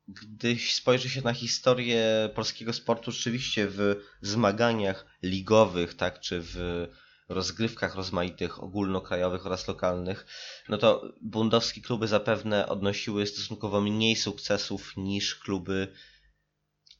[0.07, 6.87] gdy spojrzy się na historię polskiego sportu, rzeczywiście w zmaganiach ligowych, tak, czy w
[7.29, 10.25] rozgrywkach rozmaitych, ogólnokrajowych oraz lokalnych,
[10.69, 15.93] no to bundowskie kluby zapewne odnosiły stosunkowo mniej sukcesów niż kluby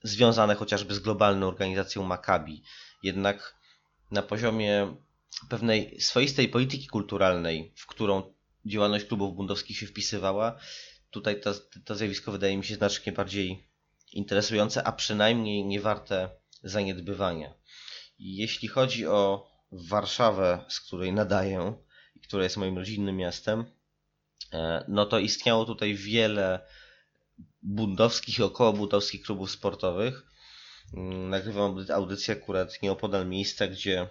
[0.03, 2.63] związane chociażby z globalną organizacją Maccabi.
[3.03, 3.55] Jednak
[4.11, 4.95] na poziomie
[5.49, 8.33] pewnej swoistej polityki kulturalnej, w którą
[8.65, 10.59] działalność klubów bundowskich się wpisywała,
[11.11, 11.53] tutaj to,
[11.85, 13.67] to zjawisko wydaje mi się znacznie bardziej
[14.13, 16.29] interesujące, a przynajmniej nie warte
[16.63, 17.53] zaniedbywania.
[18.19, 21.73] Jeśli chodzi o Warszawę, z której nadaję
[22.15, 23.65] i która jest moim rodzinnym miastem,
[24.53, 26.59] e, no to istniało tutaj wiele
[27.61, 30.23] bundowskich i około bundowskich klubów sportowych.
[30.93, 34.07] Mm, nagrywam audycję akurat nieopodal miejsca, gdzie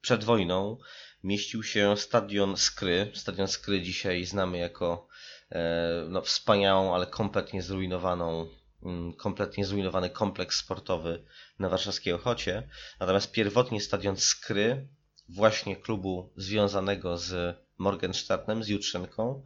[0.00, 0.78] przed wojną
[1.24, 3.10] mieścił się stadion Skry.
[3.14, 5.08] Stadion Skry dzisiaj znamy jako
[5.50, 8.48] e, no, wspaniałą, ale kompletnie zrujnowaną,
[8.82, 11.24] mm, kompletnie zrujnowany kompleks sportowy
[11.58, 12.68] na warszawskiej Ochocie.
[13.00, 14.88] Natomiast pierwotnie stadion Skry,
[15.28, 19.42] właśnie klubu związanego z Morgensternem, z Jutrzenką,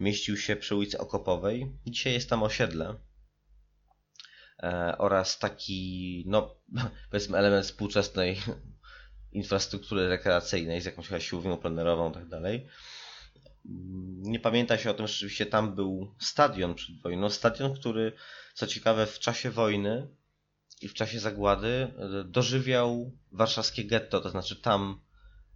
[0.00, 1.72] mieścił się przy ulicy Okopowej.
[1.86, 2.94] Dzisiaj jest tam osiedle
[4.62, 6.54] e, oraz taki, no
[7.10, 8.40] powiedzmy element współczesnej
[9.32, 12.68] infrastruktury rekreacyjnej z jakąś siłownią plenerową i tak dalej.
[14.18, 17.30] Nie pamięta się o tym, że rzeczywiście tam był stadion przed wojną.
[17.30, 18.12] Stadion, który,
[18.54, 20.08] co ciekawe, w czasie wojny
[20.80, 25.00] i w czasie zagłady e, dożywiał warszawskie getto, to znaczy tam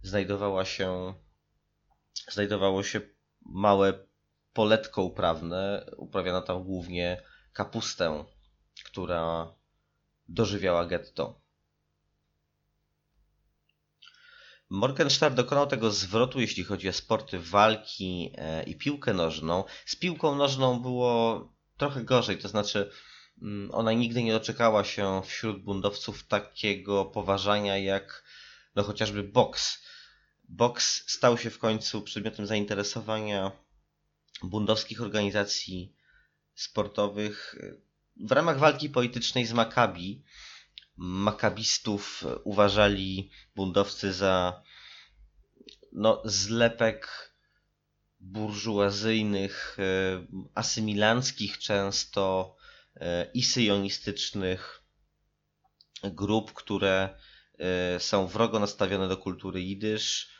[0.01, 1.13] znajdowała się,
[2.31, 3.01] znajdowało się
[3.45, 3.93] małe
[4.53, 5.85] poletko uprawne.
[5.97, 7.21] Uprawiano tam głównie
[7.53, 8.25] kapustę,
[8.85, 9.53] która
[10.29, 11.42] dożywiała getto.
[14.73, 19.63] Morgenstern dokonał tego zwrotu, jeśli chodzi o sporty walki e, i piłkę nożną.
[19.85, 22.91] Z piłką nożną było trochę gorzej, to znaczy
[23.41, 28.23] mm, ona nigdy nie doczekała się wśród bundowców takiego poważania jak
[28.75, 29.83] no chociażby boks.
[30.43, 33.51] Boks stał się w końcu przedmiotem zainteresowania
[34.43, 35.95] bundowskich organizacji
[36.55, 37.55] sportowych
[38.17, 40.23] w ramach walki politycznej z Makabi
[40.97, 44.63] makabistów uważali bundowcy za
[45.91, 47.33] no, zlepek
[48.19, 49.83] burżuazyjnych, e,
[50.55, 52.55] asymilanckich często
[52.95, 54.83] e, i syjonistycznych
[56.03, 57.09] grup, które
[57.59, 60.33] e, są wrogo nastawione do kultury jidysz,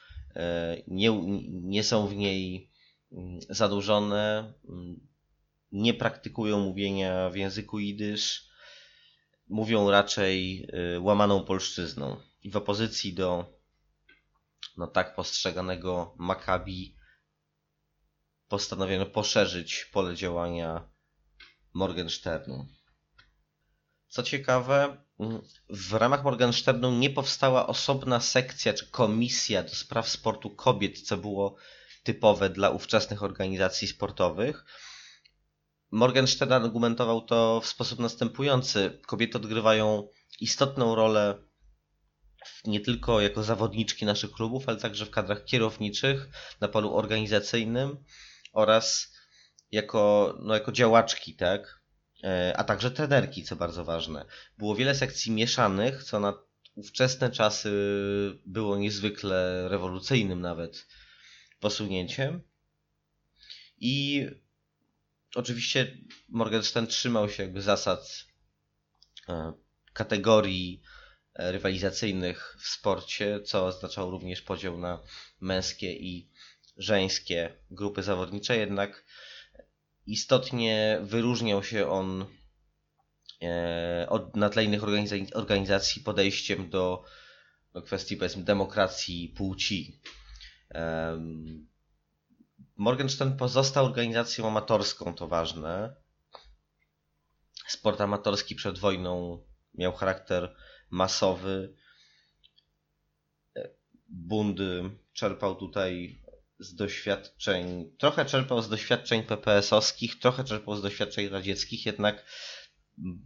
[0.87, 2.69] nie, nie są w niej
[3.11, 5.07] mm, zanurzone, mm,
[5.71, 8.49] nie praktykują mówienia w języku jidysz,
[9.53, 12.17] mówią raczej y, łamaną polszczyzną.
[12.41, 13.45] I w opozycji do
[14.77, 16.95] no tak postrzeganego Maccabi
[18.47, 20.89] postanowiono poszerzyć pole działania
[21.73, 22.67] Morgensternu.
[24.07, 24.97] Co ciekawe,
[25.69, 31.55] w ramach Morgensternu nie powstała osobna sekcja czy komisja do spraw sportu kobiet, co było
[32.03, 34.65] typowe dla ówczesnych organizacji sportowych
[35.93, 38.99] Morgenstern argumentował to w sposób następujący.
[39.07, 40.07] Kobiety odgrywają
[40.39, 41.37] istotną rolę
[42.65, 46.27] nie tylko jako zawodniczki naszych klubów, ale także w kadrach kierowniczych,
[46.61, 47.97] na polu organizacyjnym
[48.53, 49.13] oraz
[49.71, 51.81] jako, no, jako działaczki, tak?
[52.23, 54.25] E, a także trenerki, co bardzo ważne.
[54.57, 56.33] Było wiele sekcji mieszanych, co na
[56.75, 57.71] ówczesne czasy
[58.45, 60.87] było niezwykle rewolucyjnym nawet
[61.59, 62.41] posunięciem.
[63.77, 64.27] I
[65.35, 65.97] oczywiście
[66.29, 68.25] Morgenstern trzymał się jakby zasad
[69.29, 69.53] e,
[69.93, 70.81] kategorii
[71.35, 74.99] e, rywalizacyjnych w sporcie, co oznaczało również podział na
[75.41, 76.29] męskie i
[76.77, 79.05] żeńskie grupy zawodnicze, jednak
[80.05, 82.25] istotnie wyróżniał się on
[83.41, 84.81] e, od, na innych
[85.33, 87.03] organizacji podejściem do
[87.85, 89.99] kwestii powiedzmy demokracji płci.
[92.83, 95.95] Morgenstern pozostał organizacją amatorską, to ważne.
[97.67, 99.43] Sport amatorski przed wojną
[99.73, 100.55] miał charakter
[100.89, 101.75] masowy.
[104.09, 106.21] Bundy czerpał tutaj
[106.59, 112.25] z doświadczeń, trochę czerpał z doświadczeń PPS-owskich, trochę czerpał z doświadczeń radzieckich, jednak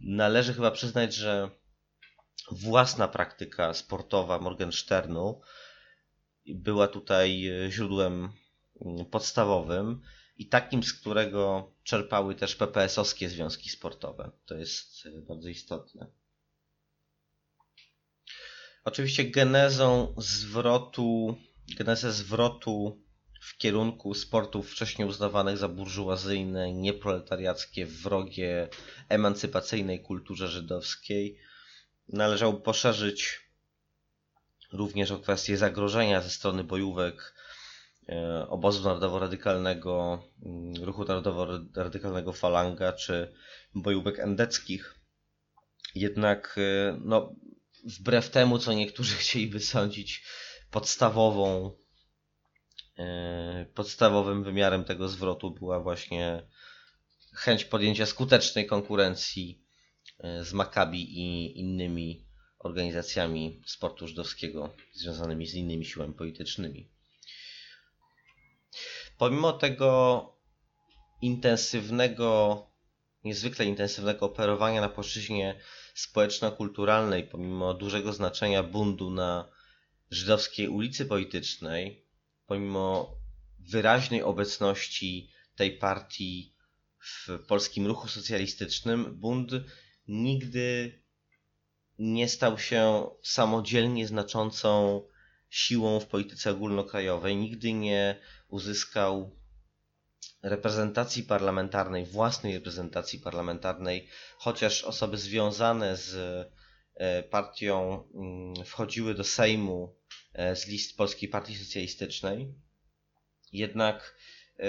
[0.00, 1.50] należy chyba przyznać, że
[2.50, 5.40] własna praktyka sportowa Morgensternu
[6.46, 8.32] była tutaj źródłem
[9.10, 10.02] podstawowym
[10.36, 14.30] i takim, z którego czerpały też PPS-owskie związki sportowe.
[14.46, 16.06] To jest e, bardzo istotne.
[18.84, 21.36] Oczywiście genezą zwrotu,
[21.76, 23.02] genezę zwrotu
[23.40, 28.68] w kierunku sportów wcześniej uznawanych za burżuazyjne, nieproletariackie, wrogie
[29.08, 31.38] emancypacyjnej kulturze żydowskiej
[32.08, 33.40] należało poszerzyć
[34.72, 37.34] również o kwestię zagrożenia ze strony bojówek
[38.48, 43.32] obozu narodowo-radykalnego, mm, ruchu narodowo-radykalnego Falanga czy
[43.74, 44.94] bojówek endeckich.
[45.94, 47.34] Jednak e, no,
[47.84, 50.24] wbrew temu, co niektórzy chcieliby sądzić,
[50.70, 51.72] podstawową,
[52.98, 56.48] e, podstawowym wymiarem tego zwrotu była właśnie
[57.34, 59.64] chęć podjęcia skutecznej konkurencji
[60.18, 62.26] e, z Maccabi i innymi
[62.58, 66.97] organizacjami sportu żydowskiego związanymi z innymi siłami politycznymi.
[69.18, 70.22] Pomimo tego
[71.22, 72.62] intensywnego,
[73.24, 75.60] niezwykle intensywnego operowania na płaszczyźnie
[75.94, 79.48] społeczno-kulturalnej, pomimo dużego znaczenia bundu na
[80.10, 82.06] żydowskiej ulicy politycznej,
[82.46, 83.14] pomimo
[83.58, 86.54] wyraźnej obecności tej partii
[87.00, 89.50] w polskim ruchu socjalistycznym, Bund
[90.08, 90.98] nigdy
[91.98, 95.02] nie stał się samodzielnie znaczącą
[95.50, 99.38] siłą w polityce ogólnokrajowej, nigdy nie uzyskał
[100.42, 104.08] reprezentacji parlamentarnej, własnej reprezentacji parlamentarnej,
[104.38, 106.14] chociaż osoby związane z
[106.96, 109.94] e, partią mm, wchodziły do Sejmu
[110.34, 112.54] e, z list Polskiej Partii Socjalistycznej.
[113.52, 114.16] Jednak
[114.58, 114.62] e,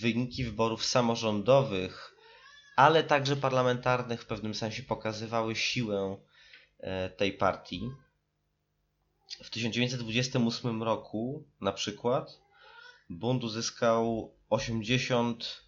[0.00, 2.14] wyniki wyborów samorządowych,
[2.76, 6.16] ale także parlamentarnych w pewnym sensie pokazywały siłę
[7.16, 7.80] tej partii.
[9.38, 12.40] W 1928 roku na przykład
[13.10, 15.64] Bund uzyskał 80,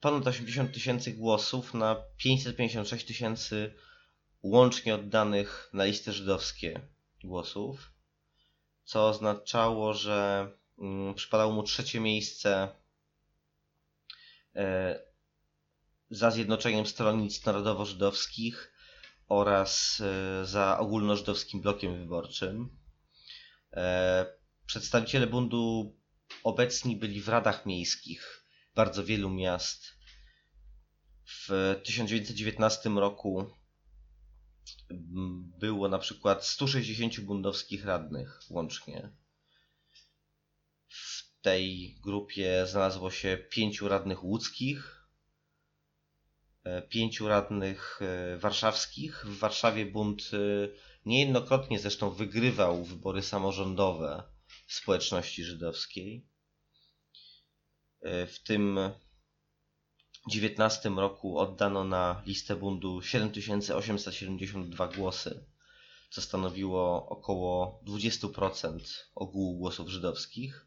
[0.00, 3.74] ponad 80 tysięcy głosów na 556 tysięcy
[4.42, 6.80] łącznie oddanych na listy żydowskie
[7.24, 7.92] głosów,
[8.84, 10.48] co oznaczało, że
[10.78, 12.68] mm, przypadało mu trzecie miejsce
[14.56, 15.00] e,
[16.10, 18.72] za zjednoczeniem stronnic narodowo-żydowskich
[19.28, 22.78] oraz e, za ogólnożydowskim blokiem wyborczym.
[23.72, 24.26] E,
[24.66, 25.96] przedstawiciele bundu
[26.44, 28.44] obecni byli w radach miejskich
[28.74, 29.98] bardzo wielu miast.
[31.24, 33.50] W 1919 roku
[35.58, 39.12] było na przykład 160 bundowskich radnych łącznie.
[40.88, 44.97] W tej grupie znalazło się pięciu radnych łódzkich,
[46.88, 49.26] pięciu radnych e, warszawskich.
[49.26, 50.38] W Warszawie bunt e,
[51.06, 54.22] niejednokrotnie zresztą wygrywał wybory samorządowe
[54.66, 56.26] w społeczności żydowskiej.
[58.00, 58.78] E, w tym
[60.30, 65.44] 19 roku oddano na listę bundu 7872 głosy,
[66.10, 68.78] co stanowiło około 20%
[69.14, 70.66] ogółu głosów żydowskich.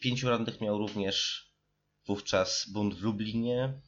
[0.00, 1.48] Pięciu radnych miał również
[2.06, 3.80] wówczas bunt w Lublinie, e,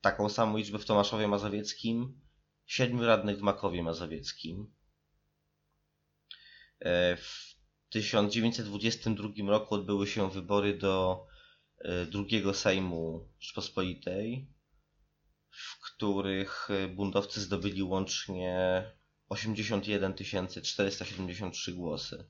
[0.00, 2.20] taką samą liczbę w Tomaszowie Mazowieckim,
[2.66, 4.74] siedmiu radnych w Makowie Mazowieckim.
[6.80, 7.56] E, w
[7.90, 11.26] 1922 roku odbyły się wybory do
[11.78, 14.48] e, drugiego Sejmu Rzeczpospolitej,
[15.50, 18.84] w których e, buntowcy zdobyli łącznie
[19.28, 20.14] 81
[20.62, 22.24] 473 głosy.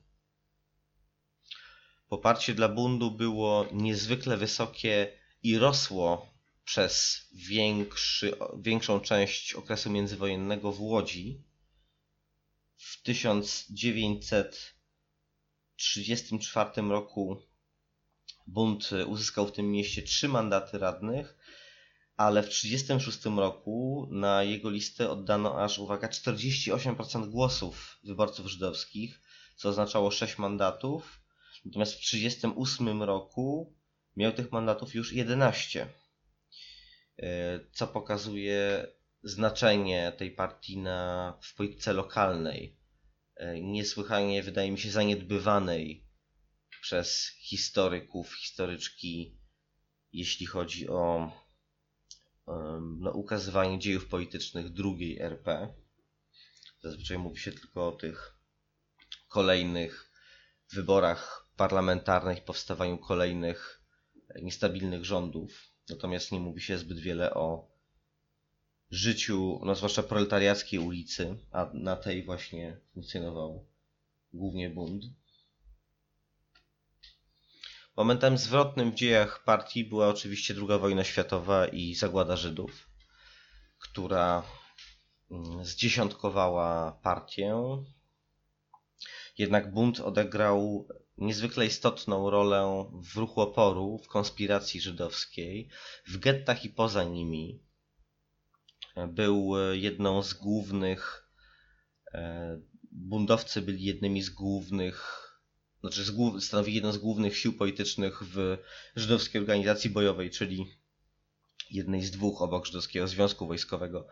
[2.09, 6.31] Poparcie dla bundu było niezwykle wysokie i rosło
[6.65, 11.43] przez większy, większą część okresu międzywojennego w Łodzi.
[12.77, 14.81] W 1900
[15.81, 17.41] 1934 roku
[18.47, 21.37] bunt uzyskał w tym mieście trzy mandaty radnych,
[22.17, 29.21] ale w 1936 roku na jego listę oddano aż, uwaga, 48% głosów wyborców żydowskich,
[29.55, 31.21] co oznaczało 6 mandatów.
[31.65, 33.75] Natomiast w 1938 roku
[34.17, 36.00] miał tych mandatów już 11, e,
[37.71, 38.87] co pokazuje
[39.23, 42.81] znaczenie tej partii na, w polityce lokalnej
[43.41, 46.07] E, niesłychanie, wydaje mi się, zaniedbywanej
[46.81, 49.37] przez historyków, historyczki,
[50.13, 51.31] jeśli chodzi o
[52.99, 55.73] no, ukazywanie dziejów politycznych drugiej RP.
[56.83, 58.35] Zazwyczaj mówi się tylko o tych
[59.27, 60.11] kolejnych
[60.73, 63.83] wyborach parlamentarnych powstawaniu kolejnych
[64.41, 65.70] niestabilnych rządów.
[65.89, 67.71] Natomiast nie mówi się zbyt wiele o
[68.91, 73.65] życiu, no zwłaszcza proletariackiej ulicy, a na tej właśnie funkcjonował
[74.33, 75.03] głównie bunt.
[77.97, 82.89] Momentem zwrotnym w dziejach partii była oczywiście II wojna światowa i zagłada Żydów,
[83.79, 84.43] która
[85.31, 87.55] mm, zdziesiątkowała partię.
[89.41, 90.87] Jednak bunt odegrał
[91.17, 95.69] niezwykle istotną rolę w ruchu oporu, w konspiracji żydowskiej,
[96.07, 97.63] w gettach i poza nimi,
[99.07, 101.29] był e, jedną z głównych,
[102.13, 102.59] e,
[102.91, 105.27] buntowcy byli jednymi z głównych,
[105.79, 108.57] znaczy z stanowili jedną z głównych sił politycznych w
[108.95, 110.65] żydowskiej organizacji bojowej, czyli
[111.71, 114.07] jednej z dwóch obok żydowskiego związku wojskowego.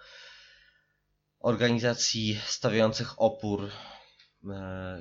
[1.40, 3.99] Organizacji stawiających opór e,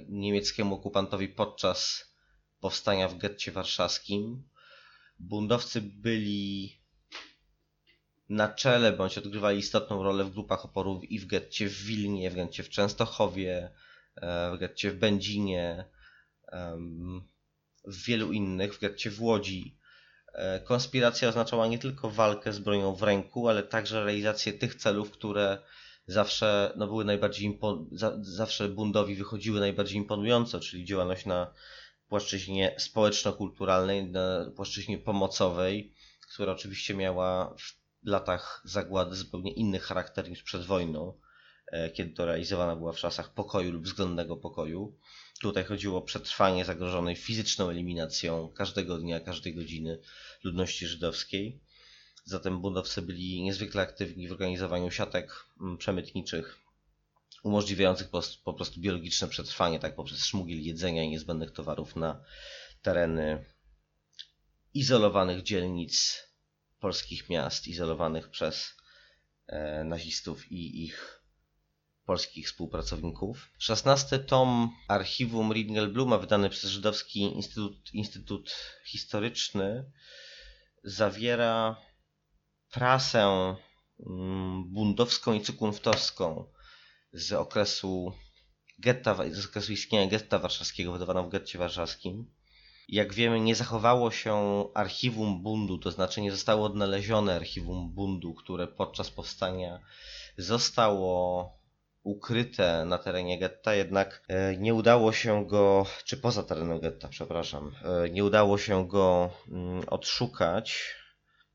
[0.09, 2.05] niemieckiemu okupantowi podczas
[2.61, 4.49] powstania w getcie warszawskim.
[5.19, 6.79] Bundowcy byli
[8.29, 12.35] na czele bądź odgrywali istotną rolę w grupach oporu i w getcie w Wilnie, w
[12.35, 13.71] getcie w Częstochowie,
[14.17, 15.85] e, w getcie w Będzinie,
[17.85, 19.79] w wielu innych, w getcie w Łodzi.
[20.35, 25.11] E, konspiracja oznaczała nie tylko walkę z bronią w ręku, ale także realizację tych celów,
[25.11, 25.59] które
[26.09, 27.59] zawsze no, były najbardziej
[28.21, 31.53] zawsze bundowi wychodziły najbardziej imponująco, czyli działalność na
[32.09, 35.93] płaszczyźnie społeczno-kulturalnej, na płaszczyźnie pomocowej,
[36.33, 37.79] która oczywiście miała w
[38.09, 41.21] latach zagłady zupełnie inny charakter niż przed wojną,
[41.73, 44.97] e, kiedy to realizowana była w czasach pokoju lub względnego pokoju.
[45.41, 49.99] Tutaj chodziło o przetrwanie zagrożonej fizyczną eliminacją każdego dnia, każdej godziny
[50.45, 51.61] ludności żydowskiej.
[52.29, 56.59] Zatem budowcy byli niezwykle aktywni w organizowaniu siatek mm, przemytniczych,
[57.43, 58.09] umożliwiających
[58.45, 62.25] po prostu biologiczne przetrwanie, tak poprzez szmugiel jedzenia i niezbędnych towarów na
[62.83, 63.45] tereny
[64.75, 66.25] izolowanych dzielnic
[66.81, 68.77] polskich miast, izolowanych przez
[69.47, 71.23] e, nazistów i ich
[72.05, 73.49] polskich współpracowników.
[73.59, 79.91] Szesnasty tom archiwum Ringelbluma, wydany przez Żydowski Instytut, Instytut Historyczny,
[80.85, 81.88] zawiera
[82.73, 83.55] prasę
[84.07, 86.45] mm, bundowską i cykunftowską
[87.13, 88.13] z okresu
[88.79, 92.31] getta, z okresu istnienia getta warszawskiego, wydawaną w getcie warszawskim.
[92.89, 98.67] Jak wiemy, nie zachowało się archiwum bundu, to znaczy nie zostało odnalezione archiwum bundu, które
[98.67, 99.81] podczas powstania
[100.37, 101.59] zostało
[102.03, 107.75] ukryte na terenie getta, jednak e, nie udało się go, czy poza terenem getta, przepraszam,
[108.05, 110.95] e, nie udało się go mm, odszukać.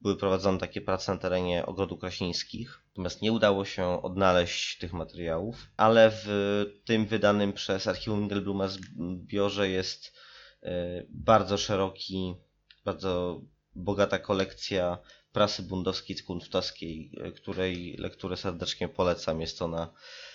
[0.04, 5.68] Były prowadzone takie prace na terenie ogrodu Kraśnińskich, natomiast nie udało się odnaleźć tych materiałów,
[5.78, 6.28] ale w
[6.86, 10.14] tym wydanym przez Archiwum Engelbluma zbiorze jest
[10.64, 12.36] e, bardzo szeroki,
[12.86, 13.42] bardzo
[13.76, 14.98] bogata kolekcja
[15.32, 19.42] prasy bundowskiej, kunftowskiej, której lekturę serdecznie polecam.
[19.42, 20.33] Jest ona E,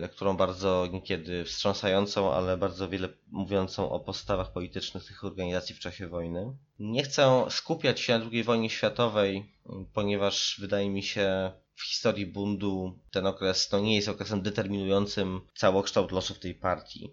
[0.00, 6.08] lekturą bardzo niekiedy wstrząsającą, ale bardzo wiele mówiącą o postawach politycznych tych organizacji w czasie
[6.08, 6.56] wojny.
[6.78, 9.52] Nie chcę skupiać się na II wojnie światowej,
[9.92, 16.12] ponieważ wydaje mi się w historii bundu ten okres to nie jest okresem determinującym całokształt
[16.12, 17.12] losów tej partii.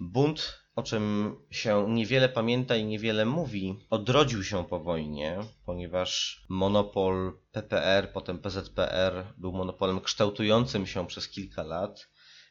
[0.00, 7.38] Bunt o czym się niewiele pamięta i niewiele mówi, odrodził się po wojnie, ponieważ monopol
[7.52, 12.08] PPR, potem PZPR był monopolem kształtującym się przez kilka lat.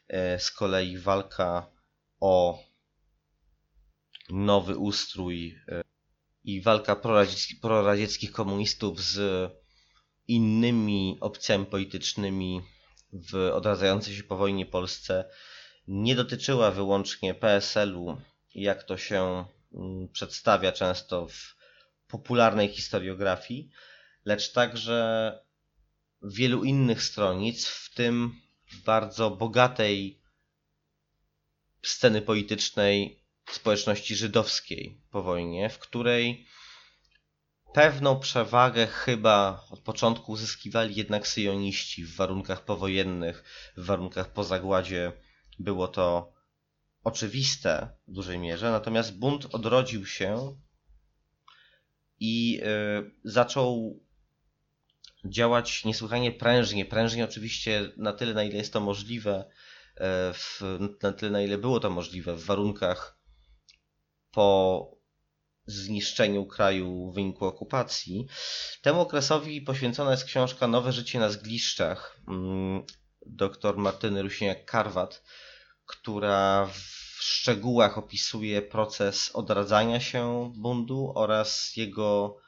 [0.08, 1.70] E, z kolei walka
[2.20, 2.58] o
[4.30, 5.82] nowy ustrój e,
[6.44, 6.96] i walka
[7.60, 9.20] proradzieckich komunistów z
[10.26, 12.60] innymi opcjami politycznymi
[13.12, 15.24] w odradzającej się po wojnie Polsce
[15.88, 18.20] nie dotyczyła wyłącznie PSL-u,
[18.54, 19.44] jak to się
[19.74, 21.56] mm, przedstawia często w
[22.08, 23.70] popularnej historiografii,
[24.24, 25.32] lecz także
[26.22, 28.40] wielu innych stronic, w tym
[28.84, 30.22] bardzo bogatej
[31.82, 36.46] sceny politycznej społeczności żydowskiej po wojnie, w której
[37.72, 43.44] pewną przewagę chyba od początku uzyskiwali jednak syjoniści w warunkach powojennych,
[43.76, 45.12] w warunkach po zagładzie
[45.58, 46.32] było to
[47.04, 50.56] oczywiste w dużej mierze, natomiast bunt odrodził się
[52.20, 54.00] i y, zaczął
[55.24, 56.84] działać niesłychanie prężnie.
[56.84, 60.00] Prężnie oczywiście na tyle, na ile jest to możliwe, y,
[60.34, 60.62] w,
[61.02, 63.18] na tyle, na ile było to możliwe w warunkach
[64.30, 64.98] po
[65.66, 68.26] zniszczeniu kraju w wyniku okupacji.
[68.82, 72.82] Temu okresowi poświęcona jest książka Nowe życie na zgliszczach mm,
[73.26, 75.22] dr Martyny Rusiniak-Karwat,
[75.88, 82.38] która w szczegółach opisuje proces odradzania się bundu oraz jego,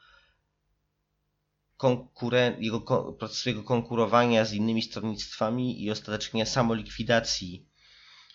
[1.79, 2.81] konkuren- jego
[3.12, 7.67] proces jego konkurowania z innymi stronnictwami i ostatecznie samolikwidacji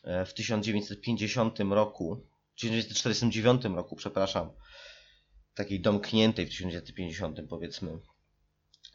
[0.03, 4.49] e, w 1950 roku, 1949 roku, przepraszam,
[5.55, 7.99] takiej domkniętej w 1950 powiedzmy,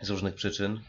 [0.01, 0.81] z różnych przyczyn.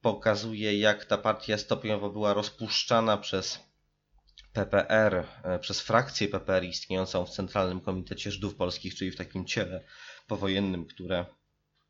[0.00, 3.70] Pokazuje, jak ta partia stopniowo była rozpuszczana przez
[4.52, 9.84] PPR, e, przez frakcję PPR istniejącą w Centralnym Komitecie Żydów Polskich, czyli w takim ciele
[10.26, 11.26] powojennym, które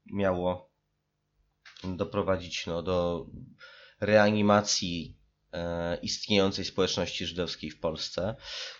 [0.06, 0.70] miało
[1.84, 3.26] doprowadzić no, do
[4.00, 5.16] reanimacji
[5.52, 8.36] e, istniejącej społeczności żydowskiej w Polsce.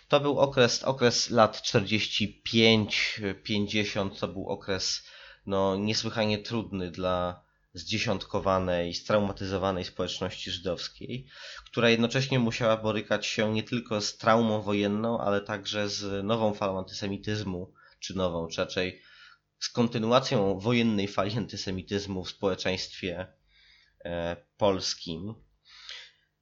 [0.07, 5.07] To był okres, okres lat 45-50, to był okres
[5.45, 11.27] no, niesłychanie trudny dla zdziesiątkowanej, straumatyzowanej społeczności żydowskiej,
[11.65, 16.79] która jednocześnie musiała borykać się nie tylko z traumą wojenną, ale także z nową falą
[16.79, 19.01] antysemityzmu, czy nową, czy raczej
[19.59, 23.27] z kontynuacją wojennej fali antysemityzmu w społeczeństwie
[24.05, 25.33] e, polskim.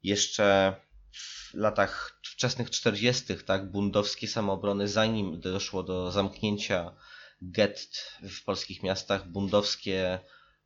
[0.04, 0.76] Jeszcze
[1.12, 3.36] w latach wczesnych 40.
[3.46, 6.96] tak, bundowskie samoobrony, zanim doszło do zamknięcia
[7.42, 10.20] gett w polskich miastach, bundowskie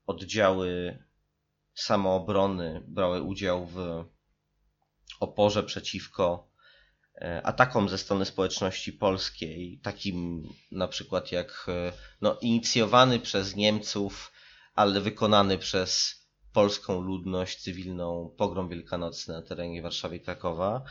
[0.08, 1.00] oddziały
[1.74, 4.06] samoobrony brały udział w
[5.20, 6.48] oporze przeciwko
[7.16, 14.32] e, atakom ze strony społeczności polskiej, takim na przykład jak e, no, inicjowany przez Niemców,
[14.76, 16.24] ale wykonany przez
[16.54, 20.84] polską ludność cywilną pogrom wielkanocny na terenie Warszawy i Krakowa.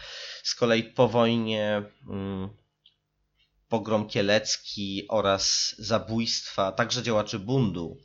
[0.43, 2.49] Z kolei po wojnie mm,
[3.69, 7.97] pogrom kielecki oraz zabójstwa także działaczy bundu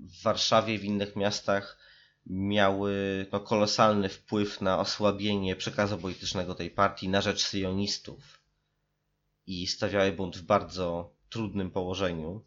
[0.00, 1.78] w Warszawie i w innych miastach
[2.26, 8.40] miały no, kolosalny wpływ na osłabienie przekazu politycznego tej partii na rzecz syjonistów
[9.46, 12.44] i stawiały bunt w bardzo trudnym położeniu.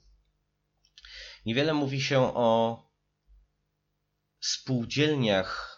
[1.45, 2.79] Niewiele mówi się o
[4.39, 5.70] spółdzielniach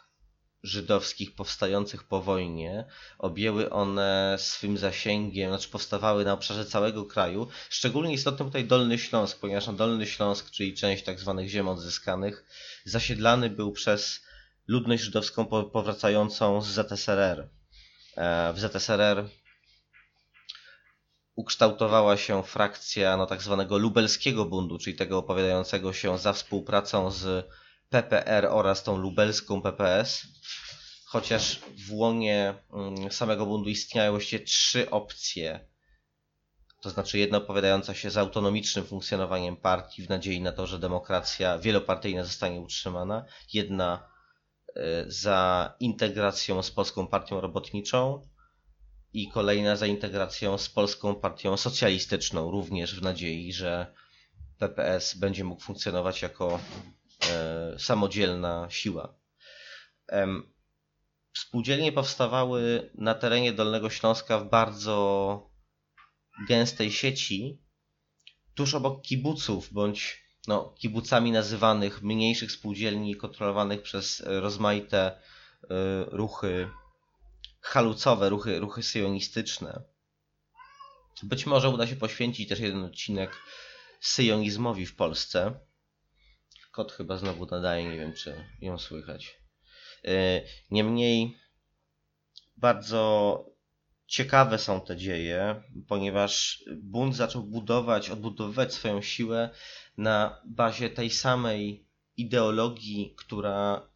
[0.63, 2.85] żydowskich powstających po wojnie.
[3.19, 7.47] Objęły one swym zasięgiem, znaczy powstawały na obszarze całego kraju.
[7.69, 12.45] Szczególnie istotny tutaj Dolny Śląsk, ponieważ Dolny Śląsk, czyli część tak zwanych ziem odzyskanych,
[12.85, 14.21] zasiedlany był przez
[14.67, 17.49] ludność żydowską powracającą z ZSRR.
[18.17, 19.29] E, w ZSRR
[21.35, 27.47] ukształtowała się frakcja no, tak zwanego lubelskiego bundu, czyli tego opowiadającego się za współpracą z
[27.93, 30.27] PPR oraz tą lubelską PPS,
[31.05, 35.67] chociaż w łonie mm, samego bundu istniały właściwie trzy opcje.
[36.81, 41.59] To znaczy jedna opowiadająca się za autonomicznym funkcjonowaniem partii w nadziei na to, że demokracja
[41.59, 44.09] wielopartyjna zostanie utrzymana, jedna
[44.75, 48.27] e, za integracją z Polską Partią Robotniczą
[49.13, 53.93] i kolejna za integracją z Polską Partią Socjalistyczną, również w nadziei, że
[54.59, 56.59] PPS będzie mógł funkcjonować jako
[57.77, 59.15] samodzielna siła.
[61.37, 65.49] Spółdzielnie powstawały na terenie Dolnego Śląska w bardzo
[66.47, 67.61] gęstej sieci,
[68.55, 75.11] tuż obok kibuców, bądź no, kibucami nazywanych mniejszych spółdzielni kontrolowanych przez rozmaite
[75.63, 75.67] y,
[76.05, 76.69] ruchy
[77.61, 79.83] halucowe, ruchy, ruchy syjonistyczne.
[81.23, 83.31] Być może uda się poświęcić też jeden odcinek
[84.01, 85.59] syjonizmowi w Polsce.
[86.73, 89.37] Kot chyba znowu nadaje, nie wiem czy ją słychać.
[90.05, 90.41] E,
[90.71, 91.37] niemniej
[92.57, 93.45] bardzo
[94.07, 99.49] ciekawe są te dzieje, ponieważ bunt zaczął budować, odbudowywać swoją siłę
[99.97, 101.87] na bazie tej samej
[102.17, 103.89] ideologii, która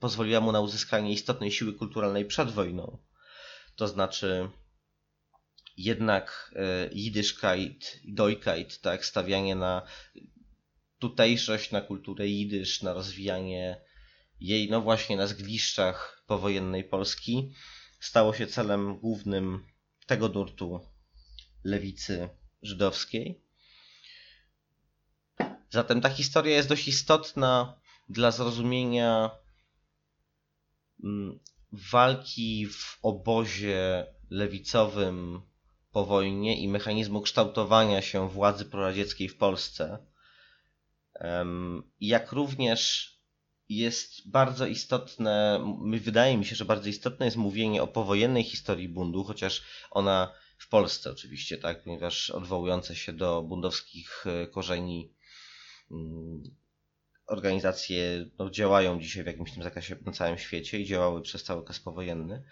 [0.00, 2.98] pozwoliła mu na uzyskanie istotnej siły kulturalnej przed wojną.
[3.76, 4.48] To znaczy
[5.76, 9.82] jednak e, Yiddishkeit, Dojkeit, tak, stawianie na
[10.98, 13.80] tutejszość, na kulturę jidysz, na rozwijanie
[14.40, 17.52] jej, no właśnie na zgliszczach powojennej Polski,
[18.00, 19.66] stało się celem głównym
[20.06, 20.80] tego nurtu
[21.64, 22.28] lewicy
[22.62, 23.40] żydowskiej.
[25.70, 29.30] Zatem ta historia jest dość istotna dla zrozumienia
[31.04, 31.38] mm,
[31.72, 35.42] walki w obozie lewicowym
[35.92, 39.98] po wojnie i mechanizmu kształtowania się władzy proradzieckiej w Polsce
[42.00, 43.12] jak również
[43.68, 45.64] jest bardzo istotne,
[46.00, 50.68] wydaje mi się, że bardzo istotne jest mówienie o powojennej historii bundu, chociaż ona w
[50.68, 55.14] Polsce oczywiście, tak, ponieważ odwołujące się do bundowskich e, korzeni
[57.26, 61.60] organizacje no, działają dzisiaj w jakimś tym zakresie na całym świecie i działały przez cały
[61.60, 62.44] okres powojenny.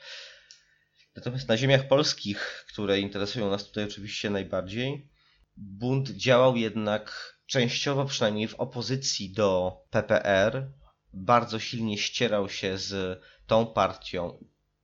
[1.17, 5.09] Natomiast na ziemiach polskich, które interesują nas tutaj oczywiście najbardziej,
[5.57, 10.71] bunt działał jednak częściowo przynajmniej w opozycji do PPR,
[11.13, 14.39] bardzo silnie ścierał się z tą partią,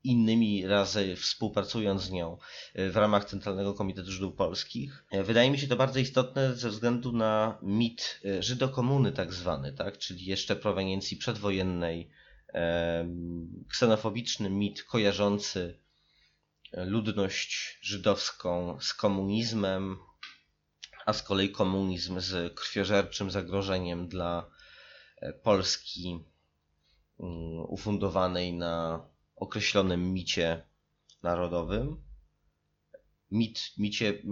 [0.04, 2.38] innymi razy współpracując z nią
[2.74, 5.04] e, w ramach Centralnego Komitetu Żydów Polskich.
[5.10, 9.72] E, wydaje mi się to bardzo istotne ze względu na mit e, Żydokomuny tak zwany,
[9.72, 9.98] tak?
[9.98, 12.10] czyli jeszcze proweniencji przedwojennej,
[13.68, 15.78] ksenofobiczny mit kojarzący
[16.72, 19.98] ludność żydowską z komunizmem,
[21.06, 24.50] a z kolei komunizm z krwiożerczym zagrożeniem dla
[25.16, 26.24] e, Polski
[27.20, 29.06] mm, ufundowanej na
[29.36, 30.62] określonym micie
[31.22, 32.02] narodowym.
[33.30, 34.22] Mit, micie,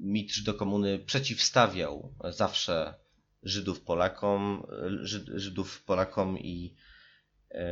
[0.00, 2.94] mit Żydokomuny przeciwstawiał zawsze
[3.42, 4.66] Żydów Polakom,
[5.34, 6.76] Żydów Polakom i
[7.50, 7.66] e,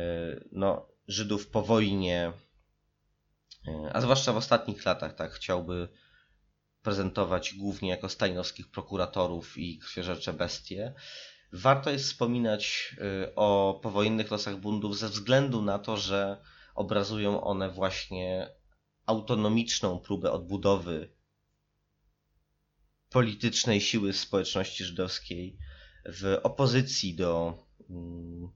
[0.51, 2.33] no, Żydów po wojnie,
[3.67, 5.87] e, a zwłaszcza w ostatnich latach, tak, chciałby
[6.83, 10.93] prezentować głównie jako stalinowskich prokuratorów i krwiożercze bestie.
[11.53, 12.95] Warto jest wspominać
[13.27, 16.41] y, o powojennych losach bundów ze względu na to, że
[16.75, 18.49] obrazują one właśnie
[19.05, 21.09] autonomiczną próbę odbudowy
[23.09, 25.57] politycznej siły społeczności żydowskiej
[26.05, 27.57] w opozycji do
[27.89, 28.51] mm,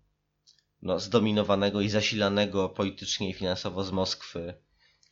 [0.82, 4.54] no, zdominowanego i zasilanego politycznie i finansowo z Moskwy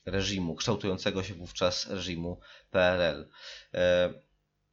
[0.06, 2.40] reżimu, kształtującego się wówczas reżimu
[2.72, 3.30] PRL.
[3.74, 4.14] E,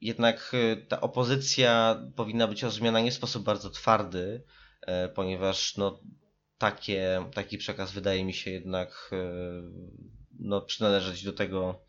[0.01, 4.45] jednak e, ta opozycja powinna być rozumiana nie w sposób bardzo twardy,
[4.83, 6.01] e, ponieważ no,
[6.59, 9.11] takie, taki przekaz wydaje mi się jednak
[10.39, 11.85] no, przynależeć do tego,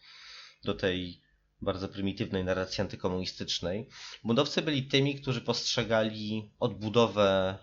[0.63, 1.22] do tej
[1.61, 3.89] bardzo prymitywnej narracji antykomunistycznej.
[4.23, 7.57] Budowcy byli tymi, którzy postrzegali odbudowę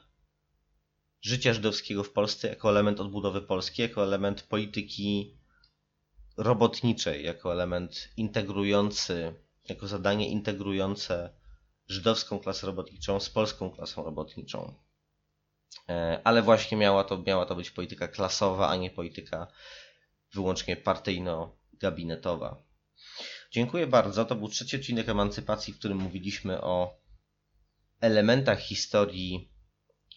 [1.20, 5.37] życia żydowskiego w Polsce jako element odbudowy Polski, jako element polityki
[6.38, 9.34] robotniczej, jako element integrujący,
[9.68, 11.30] jako zadanie integrujące
[11.88, 14.74] żydowską klasę robotniczą z polską klasą robotniczą.
[15.88, 19.46] E, ale właśnie miała to, miała to być polityka klasowa, a nie polityka
[20.34, 22.56] wyłącznie partyjno-gabinetowa.
[23.50, 24.24] Dziękuję bardzo.
[24.24, 27.00] To był trzeci odcinek Emancypacji, w którym mówiliśmy o
[28.00, 29.52] elementach historii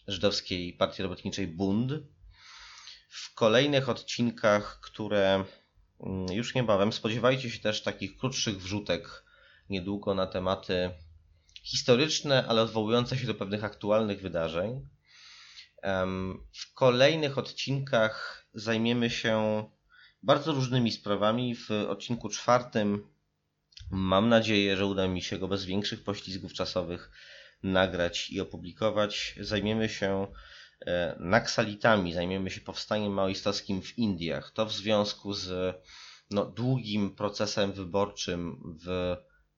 [0.08, 1.92] żydowskiej partii robotniczej Bund.
[3.10, 5.46] W kolejnych odcinkach, które
[6.32, 9.24] już niebawem, spodziewajcie się też takich krótszych wrzutek
[9.70, 10.92] niedługo na tematy
[11.64, 14.90] historyczne, ale odwołujące się do pewnych aktualnych wydarzeń.
[16.54, 19.64] W kolejnych odcinkach zajmiemy się
[20.24, 21.56] bardzo różnymi sprawami.
[21.56, 23.08] W odcinku czwartym
[23.92, 27.12] mam nadzieję, że uda mi się go bez większych poślizgów czasowych
[27.64, 29.36] nagrać i opublikować.
[29.40, 30.28] Zajmiemy się
[31.20, 34.52] naksalitami, zajmiemy się powstaniem maoistowskim w Indiach.
[34.52, 35.76] To w związku z
[36.32, 39.18] no, długim procesem wyborczym w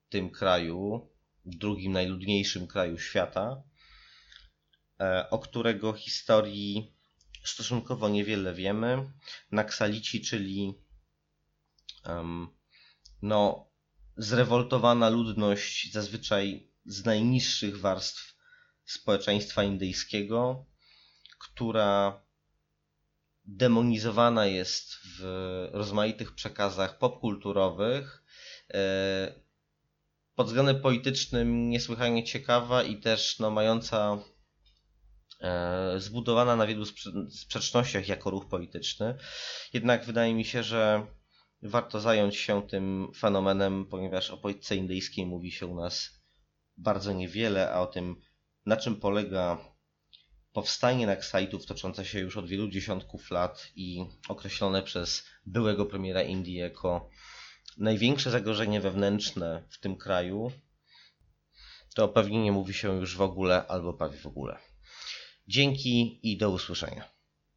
[0.10, 1.10] tym kraju,
[1.46, 3.64] drugim najludniejszym kraju świata,
[5.00, 6.94] e, o którego historii
[7.44, 9.12] stosunkowo niewiele wiemy.
[9.52, 10.74] Naksalici, czyli
[12.06, 12.48] um,
[13.22, 13.68] no,
[14.18, 18.36] zrewoltowana ludność, zazwyczaj z najniższych warstw
[18.86, 20.66] społeczeństwa indyjskiego,
[21.54, 22.22] która
[23.46, 25.24] demonizowana jest w
[25.72, 28.24] rozmaitych przekazach popkulturowych.
[28.74, 29.34] E,
[30.36, 34.18] pod względem politycznym niesłychanie ciekawa i też no, mająca
[35.42, 36.86] e, zbudowana na wielu
[37.30, 39.18] sprzecznościach jako ruch polityczny.
[39.74, 41.08] Jednak wydaje mi się, że
[41.62, 46.10] warto zająć się tym fenomenem, ponieważ o polityce indyjskiej mówi się u nas
[46.78, 48.16] bardzo niewiele, a o tym,
[48.66, 49.73] na czym polega
[50.54, 56.56] powstanie Naxalitów toczące się już od wielu dziesiątków lat i określone przez byłego premiera Indii
[56.56, 57.10] jako
[57.78, 60.52] największe zagrożenie wewnętrzne w tym kraju,
[61.96, 64.58] to pewnie nie mówi się już w ogóle albo prawie w ogóle.
[65.48, 67.10] Dzięki i do usłyszenia.